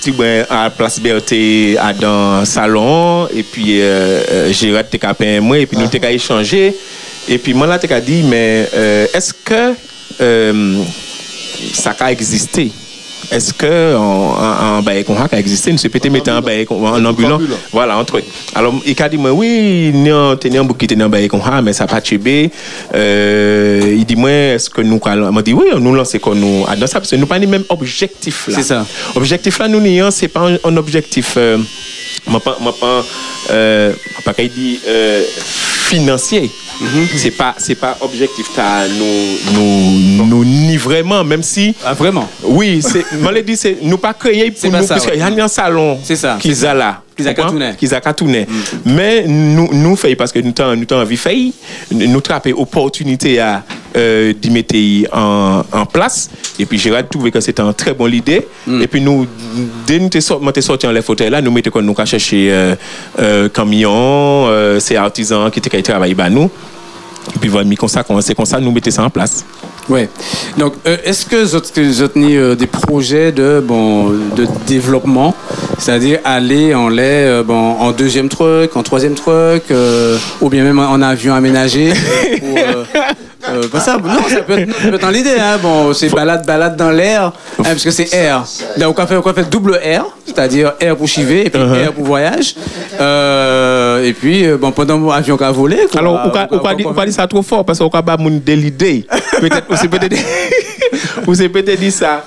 [0.00, 1.34] suis à la place Berthe
[2.00, 6.10] dans le salon, et puis euh, euh Gérard était moi, et puis nous avons ah.
[6.10, 6.74] échangé.
[7.28, 9.74] Et puis, moi, là, je dit, mais euh, est-ce que
[10.20, 10.82] euh,
[11.74, 12.72] ça a existé?
[13.30, 17.04] Est-ce que en, bail qu'on a existé, nous sommes peut-être mettre en bail qu'on- en
[17.04, 17.38] ambulant,
[17.72, 18.24] voilà, un truc.
[18.54, 21.84] Alors, il a dit, moi, oui, nous avons beaucoup de bail qu'on a, mais ça
[21.84, 22.50] n'a pas tué.
[22.94, 26.64] Euh, il dit, moi, est-ce que nous, allons- m'a dit, oui, nous lancer comme nous,
[26.78, 28.54] dans ça, parce que nous pas les mêmes objectifs là.
[28.56, 28.86] C'est ça.
[29.14, 31.58] Objectif là, nous n'ayons, c'est pas un, objectif, euh,
[32.26, 33.04] m'a pas, m'a pas,
[33.50, 36.50] euh, m'a pas qu'il dit, euh, financier.
[37.16, 42.28] C'est pas, c'est pas objectif, t'as nous, nous, nous, ni vraiment, même si, Ah, vraiment?
[42.44, 45.12] Oui, c'est, moi l'ai dit, c'est nous pas créer pour nous, ça, parce ouais.
[45.12, 47.02] qu'il y a un salon C'est ça, qu'ils a là.
[47.16, 47.26] Qu'ils
[47.94, 48.46] a catouné.
[48.84, 51.36] Mais nous, nous fait parce que nous avons nous t'en envie de faire,
[51.90, 53.64] nous trapper opportunité à
[53.96, 54.74] euh, d'y mettre
[55.12, 56.30] en, en place.
[56.58, 58.46] Et puis Gérard trouvé que c'était une très bonne idée.
[58.80, 59.26] Et puis nous,
[59.86, 62.48] dès que nous sommes sortis en les fauteuils là, nous mettons qu'on nous a cherché
[62.50, 62.74] euh,
[63.18, 66.50] euh, camion, euh, ces artisans qui étaient travaillés bah, nous.
[67.34, 69.44] Et puis voilà, comme ça, c'est comme ça, nous mettons ça en place.
[69.88, 70.08] Ouais.
[70.58, 75.34] Donc, euh, est-ce que vous avez- euh, des projets de, bon, de développement,
[75.78, 79.64] c'est-à-dire aller en lait euh, bon, en deuxième truc, en troisième truc,
[80.40, 81.92] ou bien même en avion aménagé
[82.42, 82.56] ou,
[83.64, 85.36] euh, pas ça, non, ça peut être, ça peut être dans l'idée.
[85.38, 88.44] Hein, bon, c'est balade, balade dans l'air, hein, parce que c'est air.
[88.76, 92.04] Donc, on fait, on fait double air, c'est-à-dire air pour chiver et puis air pour
[92.04, 92.54] voyage.
[93.00, 95.86] Euh, et puis, euh, bon, pendant l'avion qui a volé.
[95.90, 99.06] quoi, Alors, on ne pas dire ça trop fort parce qu'on va moun de l'idée.
[99.40, 100.16] Peut-être, peut-être,
[101.24, 102.24] vous c'est peut-être dit ça.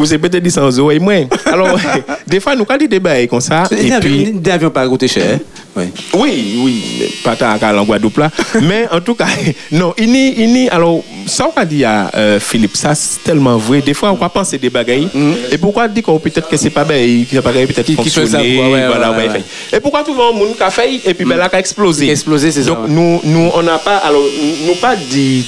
[0.00, 1.26] Vous c'est peut-être dit ça aux oreilles moins.
[1.44, 1.78] Alors,
[2.26, 5.38] des fois, nous, quand des bails comme ça, et puis, avions pas coûté cher.
[5.76, 5.84] Oui.
[6.14, 8.30] oui, oui, pas tant à la Guadeloupe là.
[8.62, 9.26] Mais en tout cas,
[9.72, 13.22] non, il n'y, il n'y, alors, ça on a dit à euh, Philippe, ça c'est
[13.22, 13.82] tellement vrai.
[13.82, 15.08] Des fois, on va penser des bagailles.
[15.52, 18.58] Et pourquoi dire qu'on peut-être que c'est pas bien, que c'est pas bien, peut-être fonctionner,
[18.58, 19.42] ouais, voilà, ouais.
[19.70, 22.10] Et pourquoi tout le monde a fait, et puis ben là, a explosé.
[22.10, 24.24] Explosé, c'est ça, Donc, nous, nous, on n'a pas, alors,
[24.66, 25.46] nous pas dit,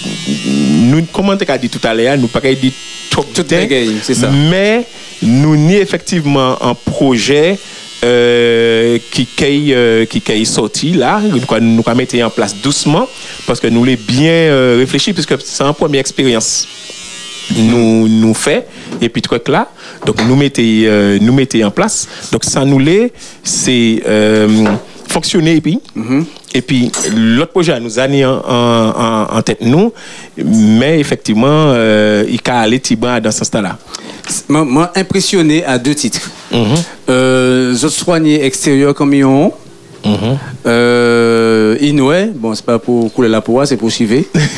[0.90, 2.72] nous, comment tu as dit tout à l'heure, nous pas dit
[3.12, 3.44] Tout.
[4.48, 4.84] Mais
[5.22, 7.58] nous ni effectivement un projet
[8.04, 13.06] euh, qui qui euh, qui est sorti là, nous nous mettre en place doucement
[13.46, 16.66] parce que nous les bien euh, réfléchi puisque c'est une première expérience
[17.56, 18.66] nous nous fait
[19.00, 19.68] et puis truc là.
[20.06, 22.08] Donc nous mettez euh, nous mettez en place.
[22.32, 23.12] Donc ça nous l'est
[23.44, 24.02] c'est
[25.12, 25.78] fonctionner et puis
[26.54, 26.90] et puis
[27.36, 29.92] l'autre projet nous a mis en, en, en- en tête nous
[30.44, 33.76] mais effectivement euh, il a aller Tiban dans ce stade là
[34.48, 36.30] Moi, impressionné à deux titres.
[36.52, 36.60] Mhm.
[37.08, 39.52] Euh, je soigné extérieur comme ils ont.
[40.04, 40.38] Mhm.
[40.66, 43.90] Euh, Inoué, bon, c'est pas pour couler la poire, c'est pour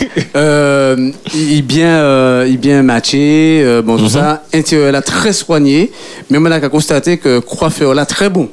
[0.36, 4.42] euh, il bien, euh, il bien matché, euh, bon, tout ça.
[4.52, 5.90] Intérieur là, très soigné.
[6.30, 8.48] Mais on a qu'à constater que coiffeur là, très bon.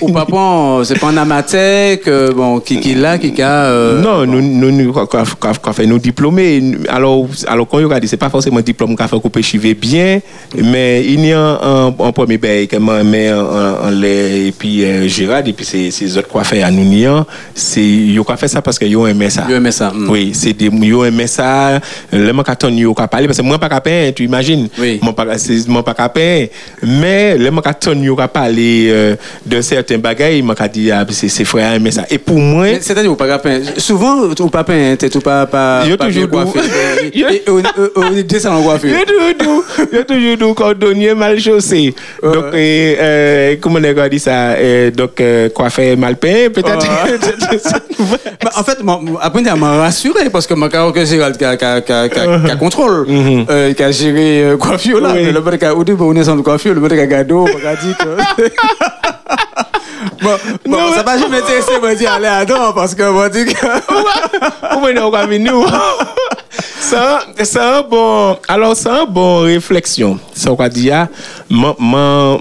[0.00, 0.08] Ou
[0.84, 3.64] c'est pas un amateur que, bon, qui, qui là, qui a.
[3.64, 6.62] euh, non, nous, nous, nous, quoi, quoi, quoi, quoi fait nous diplômés.
[6.88, 10.20] Alors, alors quand on regarde, c'est pas forcément diplôme qu'on fait peut chiver bien,
[10.56, 14.84] mais il y a un, un, premier bail que moi, mais en, lait, et puis
[14.84, 18.62] euh, Gérard, et puis c'est ces autres coiffeurs à nous, c'est, ils ont fait ça
[18.62, 19.44] parce qu'ils ont aimé ça.
[19.48, 20.08] Ils ont aimé ça, mm.
[20.10, 21.80] Oui, c'est des, ils ont aimé ça,
[22.12, 24.68] le manque ton, ils ont parlé, parce que moi, pas peindre, tu imagines.
[24.78, 24.98] Oui.
[25.02, 26.48] Moi, pas, c'est, moi, pas qu'à peindre,
[26.82, 29.16] mais le manque ton, ils ont parlé euh,
[29.48, 32.04] de certains bagages, il m'a dit, ah, c'est, frère, aimé ça.
[32.10, 35.96] Et pour moi, Mais C'est-à-dire, au papin, souvent, au papin, t'es tout pas, pas, Yo
[35.96, 36.60] pas toujours coiffé.
[37.14, 37.28] doux.
[37.48, 37.62] On on-
[37.96, 38.88] on est deux salons coiffés.
[38.88, 41.94] Il y a toujours du, il y a toujours du cordonnier mal chaussé.
[42.22, 46.86] Donc, euh, euh, comment on dit ça euh, Donc, euh, coiffeur mal peint, peut-être.
[48.56, 48.78] En fait,
[49.20, 53.06] après, il m'a rassuré parce que ma que Gérald qui a, contrôle,
[53.76, 55.12] qui a géré coiffure là.
[55.14, 57.74] Mais Le mec au début, on est sans coiffure, le mec a gado, il a
[57.76, 58.42] dit que.
[60.22, 63.44] Bon, bon Non, ça va jamais intéressé, moi, dire aller à parce que moi, dit
[63.44, 64.74] que.
[64.74, 65.64] Vous venez au nous.
[66.80, 68.36] Ça, c'est un bon.
[68.48, 70.18] Alors, c'est un bon réflexion.
[70.34, 71.06] Ça, on va dire,
[71.50, 72.40] moi, moi,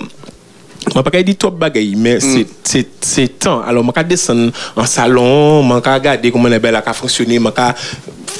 [0.93, 3.61] moi, pas dire trop de bagaille, mais c'est, c'est, temps.
[3.61, 7.49] Alors, je descendre en salon, je regarder comment la belle a fonctionné, je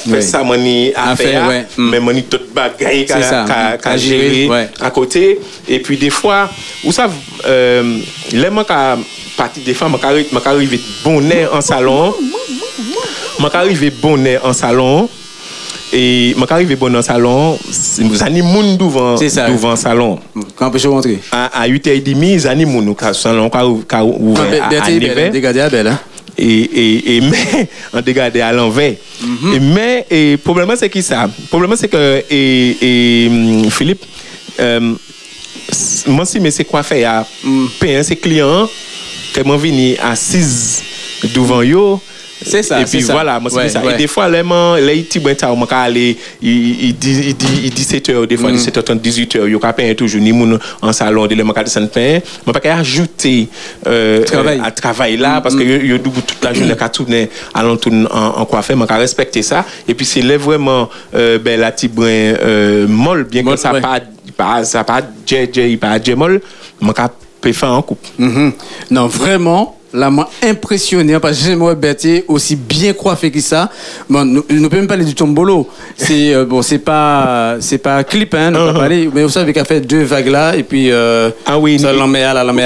[0.06, 1.66] faire ça, À faire, faire, ouais.
[1.76, 1.90] Mm.
[1.90, 3.44] mais moi, tout bagaille ça,
[3.80, 3.98] qu'à, mm.
[3.98, 5.38] gérer, à côté.
[5.68, 6.48] Et puis, des fois,
[6.84, 7.14] vous savez,
[7.46, 7.98] euh,
[8.32, 8.50] les
[9.38, 9.72] partir des
[10.32, 12.12] moi, je arrive bonnet en salon.
[13.38, 15.08] Moi, arrivé bonnet en salon.
[15.92, 17.58] Et moi, arrivé bonnet en salon,
[18.22, 19.16] avez moun devant
[19.54, 20.18] devant salon.
[20.54, 21.18] Quand on peut rentrer.
[21.32, 23.48] À, à 8h30, ils ont moun au salon
[24.60, 25.30] à, à 9h.
[25.30, 25.98] Dégagez la belle, hein.
[26.36, 28.02] Et, et, mais on
[28.42, 28.94] à l'envers.
[29.60, 31.28] Mais et problème c'est qui ça?
[31.50, 34.04] Problème c'est que et, et hum, Philippe
[34.60, 34.92] euh,
[35.68, 37.10] s- moi si mais c'est quoi faire?
[37.10, 37.26] À
[37.80, 38.68] payer ses clients
[39.38, 40.82] fèman vini asiz
[41.34, 42.00] douvan yo.
[42.40, 42.80] C'est ça.
[42.80, 43.12] Et puis ça.
[43.12, 43.82] voilà, moi, ouais, c'est ça.
[43.82, 43.94] Ouais.
[43.94, 48.36] Et des fois, les gens, les petits bêtes, on peut aller, ils disent 17h, des
[48.36, 51.64] fois, 17h30, 18h, il y a pas toujours, ni moun en salon, de l'homme à
[51.64, 52.20] de Saint-Pain.
[52.46, 53.48] Mais pas qu'à ajouter
[53.88, 54.60] euh, travail.
[54.60, 55.86] Euh, à travail là, mm, parce que mm.
[55.86, 59.42] yo double toute la journée qu'à tourner, à l'entourne en, en coiffeur, mais qu'à respecter
[59.42, 59.64] ça.
[59.88, 63.98] Et puis, c'est vraiment, euh, ben, la petite euh, molle, bien que ça pas,
[64.36, 66.40] pas, ça pas, j'ai, j'ai, pas, j'ai molle,
[66.80, 68.52] mais qu'à peut faire en coupe Mhm.
[68.90, 73.70] Non, vraiment, là, m'a impressionné parce que j'aimerais Berthier aussi bien coiffé que ça.
[74.08, 75.68] Bon, nous ne pouvons même parler du tombolo.
[75.96, 78.72] C'est euh, bon, c'est pas c'est pas clip, hein, nous Uh-huh.
[78.72, 79.08] pas parler.
[79.14, 81.90] Mais vous savez qu'il a fait deux vagues là et puis euh, Ah oui, ça
[81.90, 82.04] à là,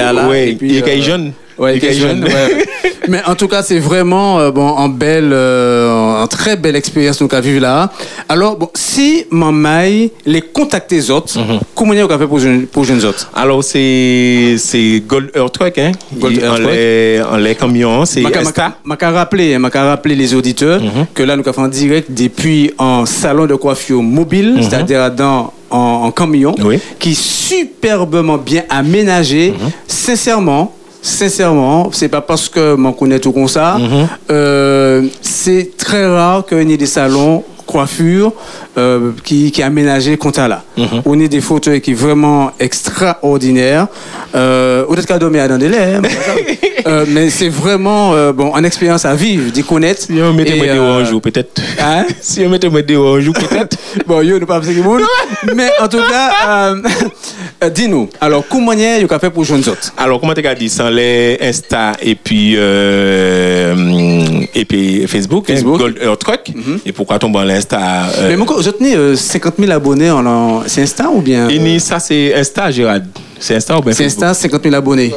[0.09, 0.27] à là.
[0.27, 1.33] Ouais, et puis, il est jeune.
[1.57, 2.09] Ouais, Il il est est jeune.
[2.21, 2.23] jeune.
[2.25, 2.65] ouais.
[3.09, 7.19] Mais en tout cas, c'est vraiment euh, bon, en belle, euh, en très belle expérience
[7.19, 7.91] nous avons vivre là.
[8.29, 11.59] Alors, bon, si Mamaï les contacte les autres, Mhm.
[11.75, 13.29] comment est-ce qu'on fait pour jeunes pour jeunes autres?
[13.35, 16.69] alors c'est c'est Gold Earth Truck hein Gold Earth en Truck.
[16.71, 18.21] les en les camions c'est
[18.85, 21.05] maka rappeler, hein, maka rappeler les auditeurs Mhm.
[21.13, 25.51] que là, nous avons fait en direct depuis un salon de coiffure mobile, c'est-à-dire dans
[25.69, 26.79] en, en camion, Oui.
[26.99, 29.51] qui est superbement bien aménagé.
[29.51, 29.71] Mhm.
[29.87, 30.71] Sincèrement,
[31.03, 33.77] sincèrement, c'est pas parce que m'en connais tout comme ça.
[33.77, 34.07] Mhm.
[34.31, 38.33] euh, c'est très rare qu'il y ait des salons coiffure
[38.77, 40.63] euh, qui, qui est aménagé ça là.
[40.77, 41.01] Mhm.
[41.05, 43.87] On est des fauteuils qui est vraiment extraordinaires.
[44.35, 45.69] Euh, peut-être qu'à dormir dans des
[46.85, 50.01] euh, mais c'est vraiment euh, bon, une expérience à vivre, d'y connaître.
[50.01, 52.05] si on mettait Et, moi euh, un jour peut-être Hein?
[52.21, 55.01] si on mettait moi un jour peut-être Bon, yo, nous pas ce monde.
[55.55, 56.81] Mais en tout cas, euh,
[57.63, 59.93] euh, dis-nous, alors, comment est-ce qu'on fait pour jeunes autres?
[59.97, 63.75] Alors, comment tu as dit, sans les Insta et puis, et
[64.65, 65.79] puis Facebook, Facebook.
[65.79, 66.51] Gold Earth Truck.
[66.85, 67.79] Et pourquoi tomber en l'Insta
[68.17, 71.49] euh, Mais moi, je tenais euh, 50 000 abonnés en, en- c'est Insta ou bien
[71.49, 73.05] euh, ni- ça, c'est Insta, Gérald.
[73.39, 75.13] C'est Insta ou bien C'est Insta, 50 000 abonnés.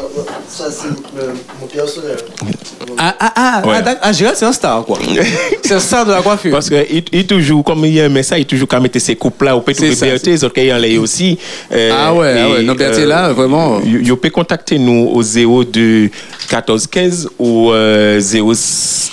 [0.49, 0.89] Ça, c'est
[1.21, 2.17] euh, mon personnel.
[2.97, 3.77] Mon Ah, ah, ah, Ouais.
[3.85, 3.95] ah.
[4.03, 4.99] Ah, c'est un star, quoi.
[5.63, 6.51] c'est un star de la coiffure.
[6.53, 8.99] Parce que il, il toujours, comme il y a un message, il toujours quand mettre
[8.99, 11.39] ses couples là, on peut trouver ça, Berthe, les autres qui en l'air aussi.
[11.73, 12.63] Euh, Ah ouais, ah ouais.
[12.63, 13.81] Non, Berthe là, vraiment.
[13.81, 16.11] Vous pouvez contacter nous au 02
[16.49, 18.51] 14 15 ou euh, 0,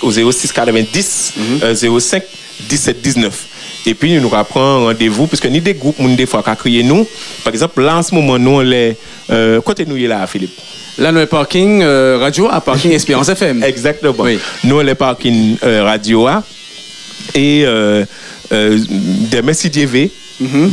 [0.02, 1.60] au 06 90 Mhm.
[1.62, 2.22] euh, 05
[2.68, 3.46] 17 19.
[3.86, 6.56] Et puis, nous nous prenons rendez-vous, parce que nous des groupes, nous des fois, qui
[6.56, 7.06] crier nous.
[7.42, 8.96] Par exemple, là, en ce moment, nous, on les.
[9.30, 10.58] Euh, côté nous, là, Philippe.
[10.98, 13.62] Là, le parking euh, radio à parking Espérance FM.
[13.62, 14.14] Exactement.
[14.18, 14.38] Oui.
[14.62, 16.42] Nous, on les parking euh, radio A
[17.34, 18.04] et euh,
[18.50, 20.10] des Messi DV.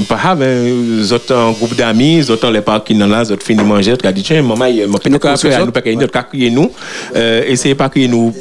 [0.08, 3.94] Pas mais nous autres un groupe d'amis, autres les parking dans là, autres fini manger,
[4.04, 6.72] as dit tiens maman, il m'a Nous, peut-être après, nous pas nous pas crier nous,
[7.16, 8.34] euh, essayez pas crier nous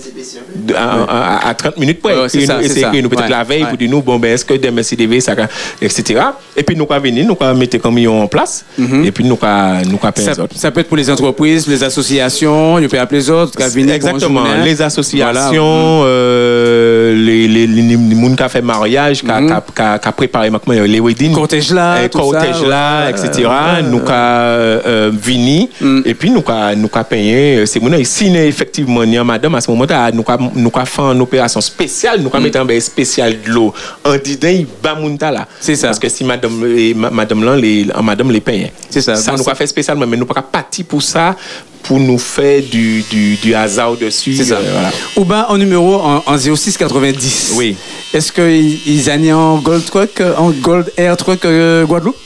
[0.75, 3.65] à, à- à 30 minutes près, c'est crier c'est essayez crier nous peut-être la veille
[3.67, 5.35] pour dire nous bon ben est-ce que Messi DV ça
[5.83, 6.21] etc.
[6.57, 9.83] Et puis nous pas venir, nous pas mettre comme en place et puis nous pas
[9.83, 10.57] nous pas payer Ça, autres.
[10.57, 13.95] ça peut être pour les entreprises, les associations, il peut appeler les autres, qui venir
[13.95, 14.45] Exactement.
[14.65, 20.51] Les associations, euh, les, les, les, gens qui ont fait mariage, qui ont préparé
[20.87, 21.33] les weddings.
[21.35, 23.49] Cortège là, euh, tout cortège là, etc.
[23.85, 25.69] Nous avons euh, vini
[26.05, 27.67] et puis nous avons nous avons payé.
[27.67, 31.21] C'est mon si effectivement, a madame à ce moment-là, nous avons nous avons fait une
[31.21, 33.73] opération spéciale, nous avons mis un spécial de l'eau.
[34.05, 34.95] En disant, il va
[35.31, 35.47] là.
[35.61, 35.89] C'est ça.
[35.89, 38.71] Parce que si madame, eh, ma- madame là, les, madame les paye.
[38.89, 39.17] C'est ça.
[39.17, 41.35] Ça nous c'est- a fait spécialement, mais nous pas parti pour ça,
[41.83, 44.35] pour nous faire du, du, du hasard dessus.
[44.35, 44.57] C'est ça.
[44.57, 44.91] euh, voilà.
[45.17, 47.53] Ou bien en numéro en, en 0690.
[47.57, 47.77] Oui.
[48.15, 52.17] Est-ce qu'ils ils allaient en Gold Truck, euh, en Gold Air Truck euh, Guadeloupe?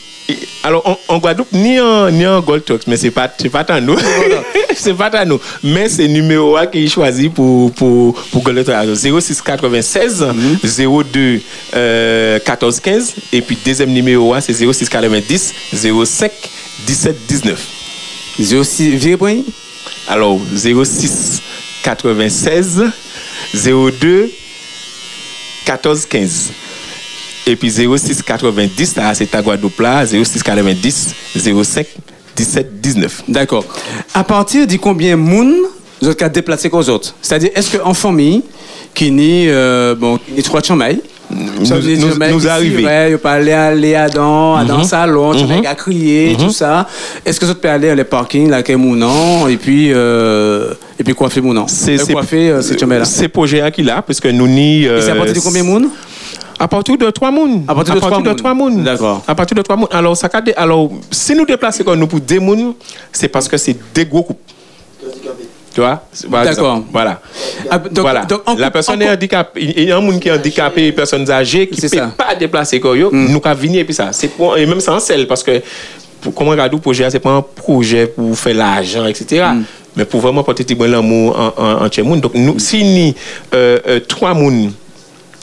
[0.63, 3.61] Alors, en, en Guadeloupe, ni en, ni en Gold Trucks, mais c'est pas, c'est pas
[3.69, 3.97] à nous.
[4.75, 5.39] c'est pas à nous.
[5.63, 9.21] Mais c'est le numéro A qui est choisi pour, pour, pour Gold Trucks.
[9.21, 10.25] 06 96
[10.63, 11.41] 02
[11.77, 13.15] euh, 14 15.
[13.35, 16.33] Et puis, deuxième numéro A, c'est 06 90 05
[16.87, 17.67] 17 19.
[18.39, 19.37] 06, virez point
[20.09, 21.41] Alors, 06
[21.83, 22.85] 96
[23.55, 24.31] 02
[25.65, 26.51] 14 15.
[27.47, 31.87] Et puis 06 90, là, c'est à Guadeloupe là, 06 90 05
[32.37, 33.23] 17 19.
[33.29, 33.65] D'accord.
[34.15, 35.55] À partir de combien de monde
[36.01, 37.15] vous êtes déplacé qu'aux autres?
[37.23, 38.43] C'est-à-dire, est-ce qu'en famille,
[38.95, 40.61] qui n'est euh, bon, qui trois
[41.65, 42.85] ça nous- mec nous ici, arriver.
[42.85, 45.49] Ouais, il peut aller aller à dans, à dans le salon, tu Mhm.
[45.49, 46.87] mec à crier, tout ça.
[47.25, 51.05] Est-ce que vous pouvez aller dans les parkings, là, mon nom, et puis, euh, et
[51.05, 53.05] puis coiffer mon nom C'est- Euh, c'est- coiffer euh, cette chamaille là.
[53.05, 54.85] C'est projet qu'il a, parce que nous ni.
[54.85, 55.87] Et c'est à partir de combien de monde
[56.59, 57.65] À partir de 3 mounes.
[57.67, 58.37] À partir de trois mounes.
[58.37, 58.85] trois mounes.
[58.85, 59.23] D'accord.
[59.27, 59.89] À partir de 3 mounes.
[59.91, 62.75] Alors, ça, alors, si nous déplaçons nous pour des mounes,
[63.13, 64.39] c'est parce que c'est des gros coupes.
[65.75, 66.01] Tu vois?
[66.45, 66.85] D'accord.
[66.93, 67.21] Voilà.
[67.69, 68.25] Ah, donc- voilà.
[68.25, 69.61] donc, en la personne en est handicapée.
[69.77, 72.07] Il y a un monde qui est handicapé, personnes âgées, qui ne.
[72.07, 72.13] Mm.
[72.13, 73.09] pas déplacer comme eux.
[73.11, 74.11] Nous, avons venir et puis ça.
[74.13, 75.61] C'est pour, et même sans sel, parce que,
[76.21, 79.47] pour, comment regarder le projet, c'est pas un projet pour faire l'argent, etc.
[79.53, 79.63] Mm.
[79.97, 82.21] Mais pour vraiment porter l'amour en, en, en moun.
[82.21, 83.15] Donc, nous, si ni
[83.53, 84.73] euh, euh, trois moun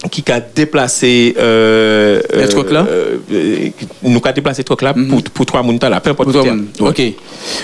[0.10, 2.86] qui a déplacé euh, trucs là?
[2.90, 3.70] euh, euh,
[4.04, 6.58] nous a déplacé truc là pour, pour trois moun là peu importe tient.
[6.80, 7.02] Ok.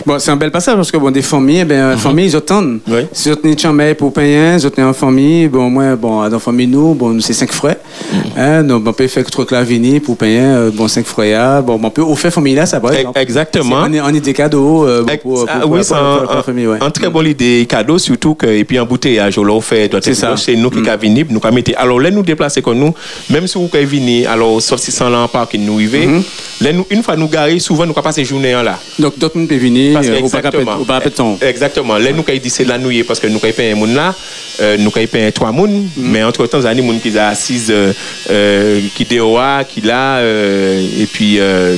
[0.05, 1.97] Bon, c'est un bel passage parce que bon, des familles, eh ben, Mhm.
[1.97, 2.79] familles, ils attendent.
[2.87, 3.01] Oui.
[3.11, 6.93] Si chambre pour payer, vous tenez en famille, bon, moi, bon, dans la famille, nous,
[6.93, 7.77] bon, nous, c'est cinq frères.
[8.11, 8.19] Mhm.
[8.37, 11.63] Hein, donc, on peut faire que truc là, venir pour payer, euh, bon, cinq frères,
[11.63, 13.19] bon, on peut offrir famille là, ça, exemple.
[13.19, 13.77] Exactement.
[13.83, 16.67] On est, on est des cadeaux euh, pour, pour, ah, pour- oui, c'est un, famille,
[16.67, 16.77] ouais.
[16.81, 20.11] un très bon idée cadeau, surtout que, et puis embouteillage, on l'a fait, doit C'est
[20.11, 20.37] être ça.
[20.37, 21.63] c'est nous qui avons venu, nous avons mis.
[21.77, 22.93] Alors, là, nous déplacer comme nous,
[23.29, 26.23] même si vous avez venu, alors, sauf si sans l'en parc, nous arrivons,
[26.61, 28.79] là, nous, une fois nous garer, souvent, nous passé journée là.
[28.99, 30.77] Donc, d'autres monde peuvent venir, que euh, au pas exactement.
[31.15, 31.37] temps.
[31.41, 31.97] Exactement.
[31.97, 34.13] Là, nous avons dit c'est la nouille parce que nous avons payé un moun là,
[34.61, 37.11] euh, nous avons payé trois moun, mais entre temps, il y a des moun qui
[37.11, 37.91] sont assis, euh,
[38.29, 41.75] euh, qui DOA, qui là, euh, et puis euh,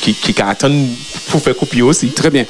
[0.00, 0.86] qui, qui attendent
[1.28, 2.08] pour faire copier aussi.
[2.08, 2.44] Très bien.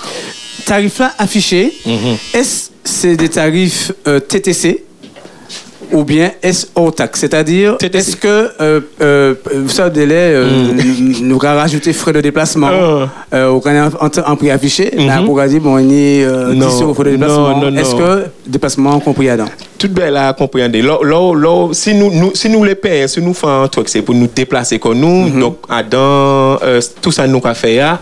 [0.65, 2.17] Tarif là affiché, Mhm.
[2.35, 3.93] est-ce c'est des tarifs
[4.29, 4.85] TTC
[5.93, 9.35] ou bien est-ce hors taxe C'est-à-dire, est-ce que, euh, euh,
[9.69, 12.69] savez, délai, euh, nous nous allons rajouter frais de déplacement.
[12.73, 13.09] Ah.
[13.35, 14.93] euh, au Canada en, en prix affiché.
[14.97, 15.07] Mhm.
[15.07, 17.61] Là, pour dire, bon, on est euh, 10 Non, euros frais de déplacement.
[17.61, 20.77] non, non, Est-ce que déplacement compris là-dedans tout bel à comprendre.
[20.79, 24.03] Là, là, si nous, nous, si nous les payons, si nous faisons un truc, c'est
[24.03, 25.29] pour nous déplacer comme nous.
[25.29, 25.41] Mm -hmm.
[25.41, 25.57] Donc,
[25.91, 27.99] dans euh, tout ça, nous faire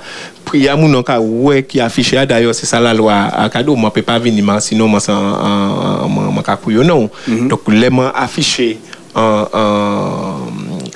[0.46, 2.24] prière, nous avons qui affiché.
[2.26, 3.76] D'ailleurs, c'est ça la loi à cadeau.
[3.76, 7.10] Je ne peux pas venir, sinon, je ne peux pas non.
[7.28, 7.48] Mhm.
[7.48, 8.78] Donc, les affiché
[9.14, 10.45] en, en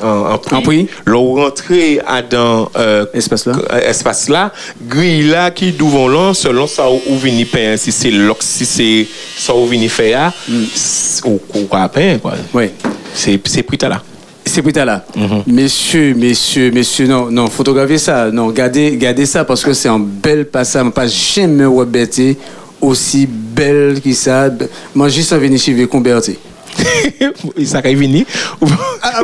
[0.02, 0.86] en, en prix.
[1.06, 3.52] Là, rentrer à dans, euh, Espace là.
[3.72, 4.52] euh, espace là,
[4.86, 8.64] grille là qui devant là, selon ça où vous venez payer, si c'est l'ox, si
[8.64, 9.06] c'est
[9.37, 10.33] ça où vous venez faire,
[10.75, 12.35] c'est- ou ou quoi payer, quoi.
[12.54, 12.70] Oui.
[13.14, 14.02] C'est c'est prix là.
[14.46, 15.04] C'est tard là.
[15.14, 15.42] Mhm.
[15.46, 18.31] Messieurs, messieurs, messieurs, non, non, photographiez ça.
[18.33, 20.90] Non, gardez, gardez ça parce que c'est un bel passage.
[20.90, 22.37] Pas jamais rebêter
[22.81, 24.48] aussi belle que ça.
[24.94, 26.37] Moi, juste venir chez Converti.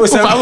[0.07, 0.23] Ça.
[0.25, 0.37] Ah.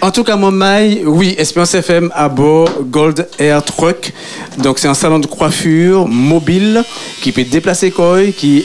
[0.00, 4.12] En tout cas, mon mail, oui, Espérance FM à bord, Gold Air Truck.
[4.58, 6.82] Donc, c'est un salon de coiffure mobile
[7.22, 8.64] qui peut déplacer quoi, qui,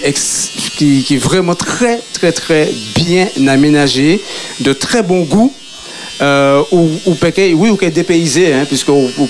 [0.78, 4.21] qui, qui est vraiment très, très, très bien aménagé,
[4.59, 5.53] de très bon goût.
[6.21, 7.17] Euh, ou, ou
[7.55, 9.28] oui, ou dépaysé, hein, puisque ou, ou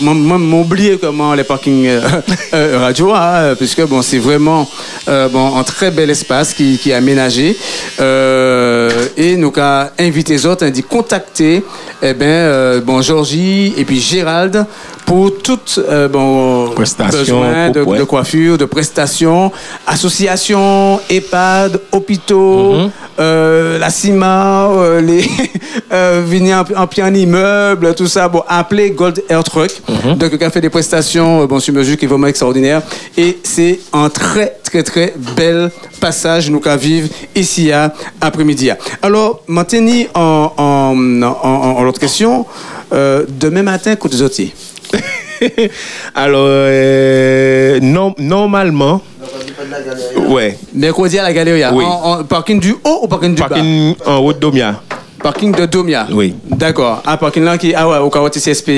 [0.00, 2.00] m'oublier comment les parkings euh,
[2.54, 4.68] euh, radio, hein, puisque bon, c'est vraiment
[5.08, 7.56] euh, un très bel espace qui, est aménagé.
[7.98, 11.62] et nous avons invité les autres, à dit contacter
[12.02, 14.66] eh ben, bon, Georgie et puis Gérald
[15.10, 19.50] pour toutes euh, bon, besoins de, de, coiffure, de prestations,
[19.84, 22.90] associations, EHPAD, hôpitaux, mhm.
[23.18, 25.24] euh, la CIMA, euh, les
[25.92, 28.28] euh, venir en, en immeuble, tout ça.
[28.28, 31.96] Bon, appelez Gold Air Truck, mm donc qui a fait des prestations bon, sur mesure
[31.96, 32.80] qui est vraiment extraordinaire.
[33.16, 38.70] Et c'est un très, très, très bel passage nous qu'à vivre ici à après-midi.
[39.02, 42.46] Alors, maintenant, en, en, en, en, l'autre question,
[42.92, 44.52] demain matin, côté.
[46.14, 49.02] Alors, euh, non, normalement.
[50.28, 50.56] Ouais.
[50.74, 51.62] Mercredi à la galerie.
[51.72, 51.84] Oui.
[51.84, 54.10] En, parking du haut ou parking du parking bas?
[54.10, 54.80] en haut de Domia.
[55.22, 56.06] Parking de Domia.
[56.10, 56.34] Oui.
[56.48, 57.02] D'accord.
[57.06, 58.70] Un parking là qui ah ouais, au Kawati CSP.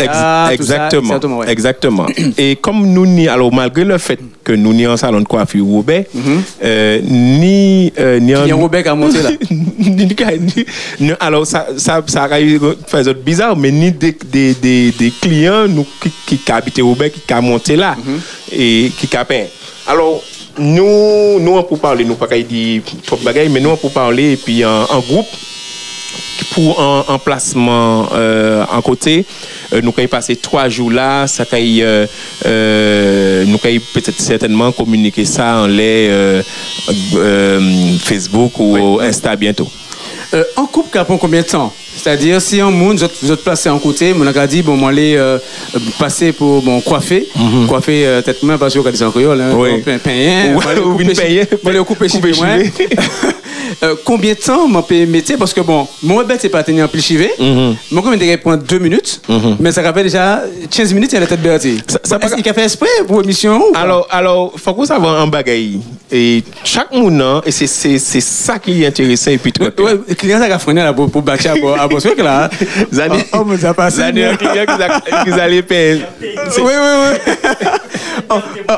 [0.50, 1.44] exactement.
[1.44, 2.06] exactement.
[2.38, 5.64] Et comme nous ni alors malgré le fait que nous ni en salon de coiffure
[5.64, 6.40] Roubaix, mm -hmm.
[6.64, 9.30] euh, ni euh, ni en Roubaix monter là?
[11.20, 12.28] alors ça ça ça
[12.86, 15.86] fait bizarre mais ni des, des, des, des clients nous
[16.26, 18.20] qui qui habitent Roubaix qui ont monté là mm -hmm.
[18.62, 19.48] et qui capent.
[19.86, 20.22] Alors
[20.58, 24.64] nous nous pour parler nous pas dire trop bagaille mais nous pour parler et puis
[24.64, 25.30] en, en groupe
[26.52, 29.24] pour un emplacement euh, en côté.
[29.72, 32.06] Euh, nous avons passé trois jours là, ça euh,
[32.46, 36.42] euh, nous avons peut-être certainement communiquer ça en les
[38.02, 39.68] Facebook ou Insta bientôt.
[40.56, 41.72] en couple, prend combien de temps?
[41.94, 45.18] C'est-à-dire, si un monde, vous êtes placé en côté, mon a dit, bon, moi, aller
[45.98, 47.66] passer pour bon, coiffer, mm -hmm.
[47.66, 49.70] coiffer tête main parce que vous avez des en créole, hein, oui.
[49.70, 50.54] ou une pain,
[51.80, 52.48] ou couper chez moi.
[53.82, 56.84] Euh, combien de temps je peux mettre Parce que bon, mon bête, c'est pas tenir
[56.84, 57.30] en plus chivé.
[57.38, 59.56] Mm Moi, comme il prendre deux minutes, mhm.
[59.60, 61.82] mais ça rappelle déjà 15 minutes, il y a la tête bertie.
[62.02, 65.80] Ça, Est-ce qu'il a fait exprès pour l'émission Alors, alors, faut qu'on sache un bagaille.
[66.10, 69.30] Et chaque monde, hein, et c'est ça qui est intéressant.
[69.30, 72.50] Et puis, ouais, le client, ça a freiné là pour, pour bâtir à Bosque là.
[72.92, 73.96] Zani, oh, mais ça passe.
[73.96, 74.64] Zani, un client
[75.24, 76.02] qui allaient payer.
[76.20, 76.72] Oui, oui,
[77.26, 77.32] oui.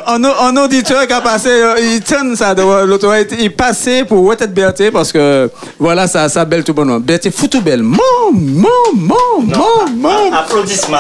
[0.07, 4.53] Un auditeur qui a passé, euh, il tient ça de l'autorité, il passait pour être
[4.91, 6.99] parce que voilà, ça, ça belle tout bon.
[6.99, 7.83] Berthe fou tout belle.
[7.83, 7.99] Mon,
[8.33, 10.33] mon, mon, mon, mon.
[10.33, 10.99] Applaudissements.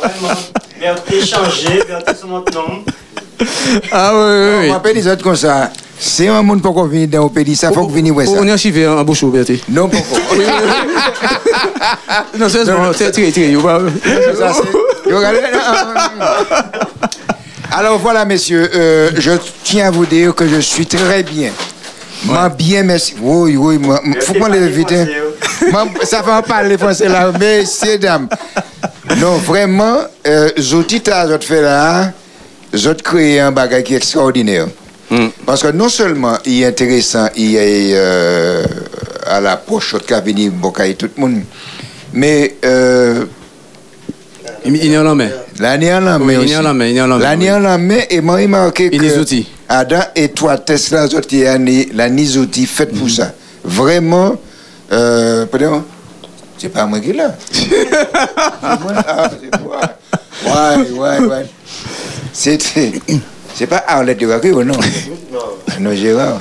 [0.00, 0.34] Vraiment.
[0.80, 2.44] Berthe changé, Berthe son nom.
[3.92, 4.20] Ah oui,
[4.60, 4.68] oui.
[4.68, 5.70] On m'appelle les autres comme ça.
[6.00, 8.32] Si un monde peut venir dans le pays, ça faut que venir voir ça.
[8.36, 9.52] On est archivé en bouche Berthe.
[9.68, 10.18] Non, pourquoi
[12.38, 13.56] Non, c'est bon, c'est tiré, tiré.
[17.70, 21.50] Alors voilà, messieurs, euh, je tiens à vous dire que je suis très bien.
[22.26, 23.14] Mwen bien, mersi.
[23.22, 24.16] Woy, woy, mwen.
[24.24, 24.98] Fou kon le evite.
[25.70, 27.28] Mwen, sa fè an pale franse la.
[27.36, 28.26] Mè, se dam.
[29.18, 30.04] Non, vreman,
[30.60, 31.78] zouti ta zot fè la,
[32.76, 34.60] zot kreye an bagay ki ekstraordinè.
[35.48, 37.96] Paske non selman, yi enteresan, yi
[39.28, 41.42] a la poche, chot ka vini bokay tout moun.
[42.12, 42.32] Mè,
[44.64, 45.28] Yi ni an lan mè.
[45.62, 46.34] La ni an lan mè.
[46.34, 46.88] Yi ni an lan mè.
[47.22, 48.96] La ni an lan mè, e mwen yi manke ke...
[48.96, 49.40] Yi ni zouti.
[49.68, 51.06] Adam et toi, Tesla,
[51.92, 53.32] la ni outils faite pour ça.
[53.62, 54.36] Vraiment,
[54.90, 55.84] euh, pardon,
[56.56, 57.20] c'est pas moi qui l'ai.
[58.62, 59.80] ah, c'est moi.
[60.44, 61.46] Ouais, ouais, ouais.
[62.32, 62.58] C'est.
[63.58, 64.74] C'est pas Arlette Gary ou non?
[65.80, 66.40] Non, Gérard.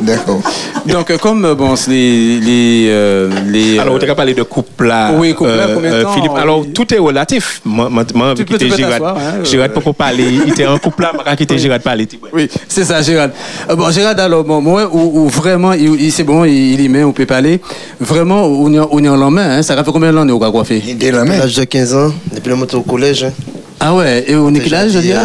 [0.00, 0.40] D'accord.
[0.84, 2.40] Donc, comme euh, bon, les.
[2.40, 5.12] les, euh, les alors, tu as parlé de couple là.
[5.16, 6.14] Oui, couple là, combien de temps?
[6.14, 7.60] Philippe, alors tout est relatif.
[7.64, 8.04] Moi, moi,
[8.36, 9.16] tu peux Gérard.
[9.16, 12.08] Hein, Gérard, pour parler, il était en couple là, moi, qui était Gérard parler.
[12.32, 13.28] Oui, c'est ça, Gérard.
[13.76, 17.26] bon, Gérard, alors, bon, moi, où, vraiment, il, c'est bon, il, y met, on peut
[17.26, 17.60] parler.
[18.00, 19.58] Vraiment, on est, on en la main.
[19.58, 22.56] Hein, ça fait combien d'années au coiffé Il est l'âge de 15 ans, depuis le
[22.56, 23.22] moto au collège.
[23.22, 23.32] Hein.
[23.80, 25.20] Ah ouais, et on est quel âge, je veux dire?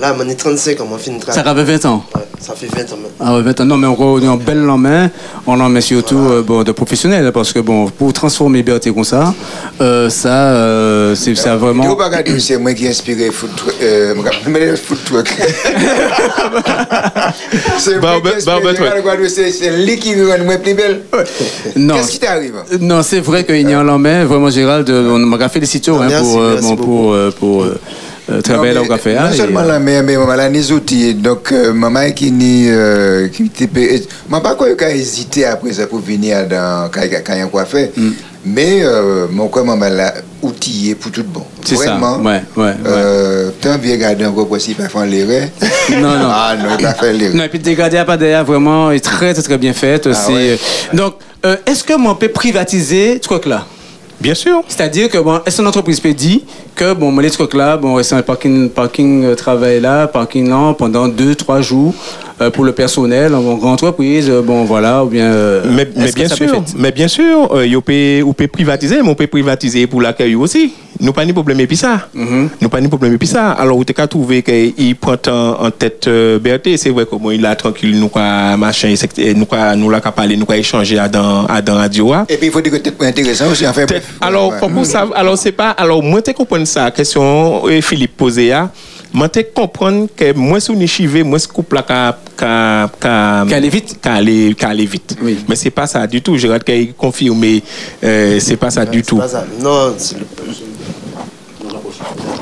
[0.00, 2.04] Là, on est 35 ans, on finit Ça fait 20 ans.
[2.14, 3.08] Ouais, ça fait 20 ans maintenant.
[3.18, 3.64] Ah ouais, 20 ans.
[3.64, 5.10] Non, mais on est en belle en main.
[5.46, 7.32] On en met surtout euh, bon, de professionnels.
[7.32, 9.34] Parce que bon, pour transformer BRT comme ça,
[9.80, 11.96] euh, ça, euh, c'est ça vraiment.
[11.96, 13.74] pas regarder, c'est moi qui ai inspiré foot truck.
[13.82, 14.14] Euh,
[14.48, 15.28] mais foot truck.
[17.78, 19.00] c'est moi qui ai inspiré.
[19.00, 21.02] Regarde, c'est c'est lui qui rend moi plus belle.
[21.76, 21.94] Non.
[21.96, 22.54] Qu'est-ce qui t'arrive?
[22.80, 24.24] Non, c'est vrai qu'il y a en main.
[24.24, 27.66] Vraiment, Gérald, euh, on m'a félicité hein, Merci, pour, euh, merci pour, euh, pour
[28.30, 29.14] euh, euh, là Non, au mais café.
[29.14, 31.14] Non hein, et, seulement euh, la mais mais maman là les outils.
[31.14, 33.68] Donc euh, maman qui ni euh, qui était
[34.28, 37.88] maman pas quoi qu'à hésiter après ça pour venir dans quand y a quoi faire.
[37.96, 38.10] Mm.
[38.44, 41.44] Mais euh, mon quoi maman là outillé pour tout bon.
[41.64, 41.96] C'est ça.
[41.96, 42.18] Vraiment.
[42.18, 42.74] Ouais, ouais, ouais.
[42.86, 45.48] Euh, tant bien garder encore possible pas faire l'erreur.
[45.90, 46.28] Non, non.
[46.30, 47.34] Ah non, il va faire l'erreur.
[47.34, 50.12] Non, et puis dégradé à pas derrière, vraiment, est très, très, très bien faite.
[50.12, 50.58] c'est, ouais.
[50.92, 51.14] Donc,
[51.44, 53.66] euh, est-ce que on peut privatiser ce truc-là
[54.20, 54.62] Bien sûr.
[54.68, 56.40] C'est-à-dire que, bon, est-ce qu'une entreprise peut dire
[56.78, 60.74] que, bon, les trucs là, bon, rester un parking, parking euh, travail là, parking là,
[60.78, 61.92] pendant deux, trois jours
[62.40, 65.24] euh, pour le personnel, en grande entreprise, euh, bon, voilà, ou bien.
[65.24, 69.14] euh, Mais, mais bien sûr, fait mais bien sûr, euh, yo peut, privatiser, mais on
[69.16, 70.72] peut privatiser pour l'accueil aussi.
[71.00, 72.08] Nous pas ni problème et puis ça.
[72.14, 72.48] Mhm.
[72.60, 73.52] Nous pas ni problème et puis ça.
[73.52, 77.44] Alors, vous qu'à trouver qu'il prend en, en tête euh, BRT, c'est vrai bon, il
[77.46, 80.98] a tranquille, nous quoi machin, et nous quoi nous l'a qu'à parler, nous quoi échanger
[80.98, 82.12] à dans à dans radio.
[82.12, 82.24] a.
[82.28, 83.86] Et puis il faut dire que peut-être intéressant aussi en fait.
[83.86, 84.18] Peut-être- bref.
[84.20, 84.68] Alors, Ouais.
[84.72, 88.70] pour ça, alors c'est pas, alors moi te comprendre ça, question euh, Philippe posé là,
[89.12, 92.18] moi te comprendre que moi sous chivé, moi ce couple là qu'a
[93.00, 93.98] Qu'à aller vite.
[94.00, 95.16] qu'a aller vite.
[95.22, 95.38] Oui.
[95.48, 96.36] Mais c'est pas ça du tout.
[96.36, 97.62] Je regarde qu'il confirme, mais
[98.04, 99.16] euh, c'est pas ça du C'est tout.
[99.16, 99.44] pas ça.
[99.60, 100.26] Non, c'est le-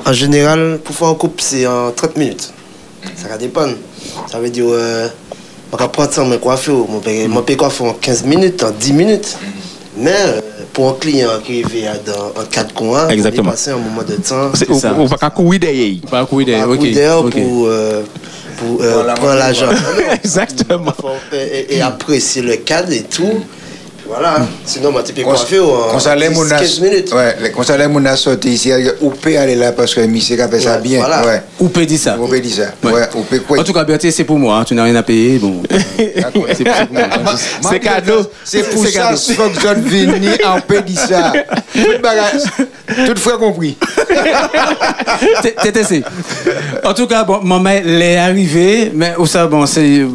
[0.05, 2.53] En général, pour faire un couple, c'est en 30 minutes.
[3.17, 3.75] Ça va dépendre.
[4.31, 5.09] Ça veut dire, euh,
[5.73, 8.71] on va prendre ça, mais coiffer, mon père, mon père coiffer en 15 minutes, en
[8.71, 9.37] 10 minutes.
[9.99, 10.41] Mais euh,
[10.77, 13.45] pour un client qui vient dans, en 4 coins, Exactement.
[13.45, 14.51] on est passé un moment de temps.
[14.53, 14.95] C'est- ça.
[14.95, 15.97] On on va pas courir derrière.
[16.13, 16.29] Un un ok.
[16.29, 17.31] coup d'air ok.
[17.33, 18.03] pour, euh,
[18.59, 19.71] pour euh, prendre l'argent.
[20.23, 20.93] Exactement.
[21.01, 23.43] Faut- et, et apprécier le cadre et tout.
[24.09, 24.37] Voilà.
[24.65, 27.13] Sinon, moi, tu peux Quand coiffer en quand ça l'est, mon 15 minutes.
[27.13, 30.49] Ouais, quand ça mon a sorti ici, on peut aller là parce que monsieur a
[30.49, 31.01] fait ça bien.
[31.05, 31.43] Ouais.
[31.61, 32.17] Ou peut dire ça.
[32.21, 32.89] On peut dire ça.
[32.89, 32.95] Ouais.
[32.95, 34.59] Ouais, on peut quoi En tout cas, Berthier, c'est pour moi.
[34.59, 34.65] hein.
[34.65, 35.39] Tu n'as rien à payer.
[35.39, 35.63] Bon.
[35.71, 37.03] C'est pour moi.
[37.71, 38.31] C'est cadeau.
[38.45, 41.33] C'est pour C'est ça que John Vini en peut dire ça.
[41.75, 42.43] Tout bagage,
[43.07, 43.77] tout fois compris.
[45.63, 46.03] TTC.
[46.85, 50.07] En tout cas, bon, maman, elle est arrivée, mais où ça, bon, c'est.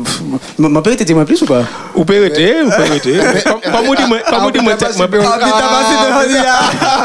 [0.57, 1.63] Ma père était moins plus ou pas?
[1.95, 3.13] Ou peut arrêter, ou peut arrêter.
[3.13, 3.19] Dit,
[4.07, 5.07] moi, on dit, moi, tête, moi,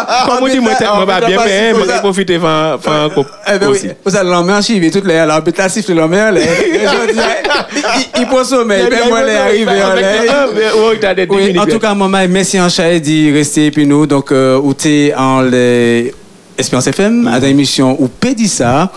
[0.08, 3.88] Ah, on dit, moi, tête, moi, pas bien, mais moi, aussi.
[4.04, 7.06] vous allez l'emmener en chive, toute les, alors, bête la siffle l'emmener, les, les gens
[7.08, 7.22] disent,
[8.18, 9.20] il, prend sommeil, ben moi,
[11.58, 14.06] en tout cas, maman, merci en chat dit rester puis nous.
[14.06, 16.14] Donc, euh, où t'es en les
[16.58, 18.90] Espérance FM, à l'émission ou Pédissa,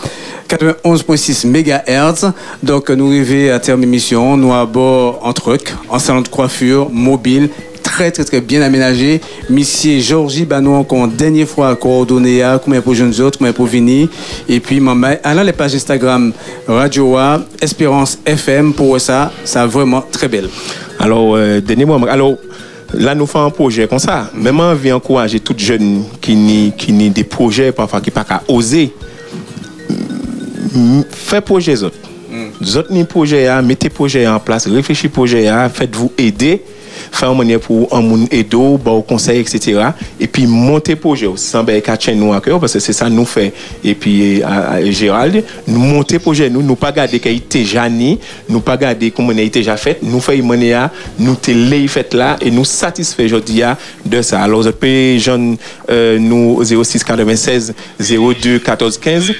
[0.48, 2.32] 91.6 MHz.
[2.62, 4.36] Donc, nous arrivons à terme émission.
[4.36, 7.50] Nous à bord en truck, en salon de coiffure, mobile,
[7.82, 9.20] très, très, très bien aménagé.
[9.50, 14.08] Monsieur Georgie Banou, encore une dernière fois à combien pour jeunes autres, combien pour venir.
[14.48, 16.32] Et puis, maman, allant les pages Instagram
[16.66, 20.48] Radio A, Espérance FM, pour ça, ça vraiment très belle.
[20.98, 22.00] Alors, euh, donnez-moi.
[22.10, 22.36] Alors,
[22.94, 24.30] là, nous faisons un projet comme ça.
[24.34, 28.42] Même envie encourager toutes jeunes qui ni qui ni des projets parfois qui pas qu'à
[28.48, 28.92] oser.
[30.74, 31.96] Mm, Faites projet autres.
[32.60, 36.62] Les autres ni projet mettez projet en place, réfléchissez projet faites-vous aider.
[37.10, 39.80] faire une manière pour un monde aider, bon conseil, etc.
[40.18, 43.24] Et puis monter projet, sans ben qu'à nous à cœur, parce que c'est ça nous
[43.24, 43.52] fait.
[43.84, 47.88] Et puis, à, à Gérald, nous monter projet, nous, nous pas garder qu'il était déjà
[47.88, 51.86] ni, nous pas garder comment il était déjà fait, nous faire une manière, nous télé
[51.88, 53.62] fait là, et nous satisfait aujourd'hui
[54.04, 54.42] de ça.
[54.42, 55.56] Alors, vous pouvez, jeune,
[55.90, 59.32] euh, nous, 06 96 02 14 15,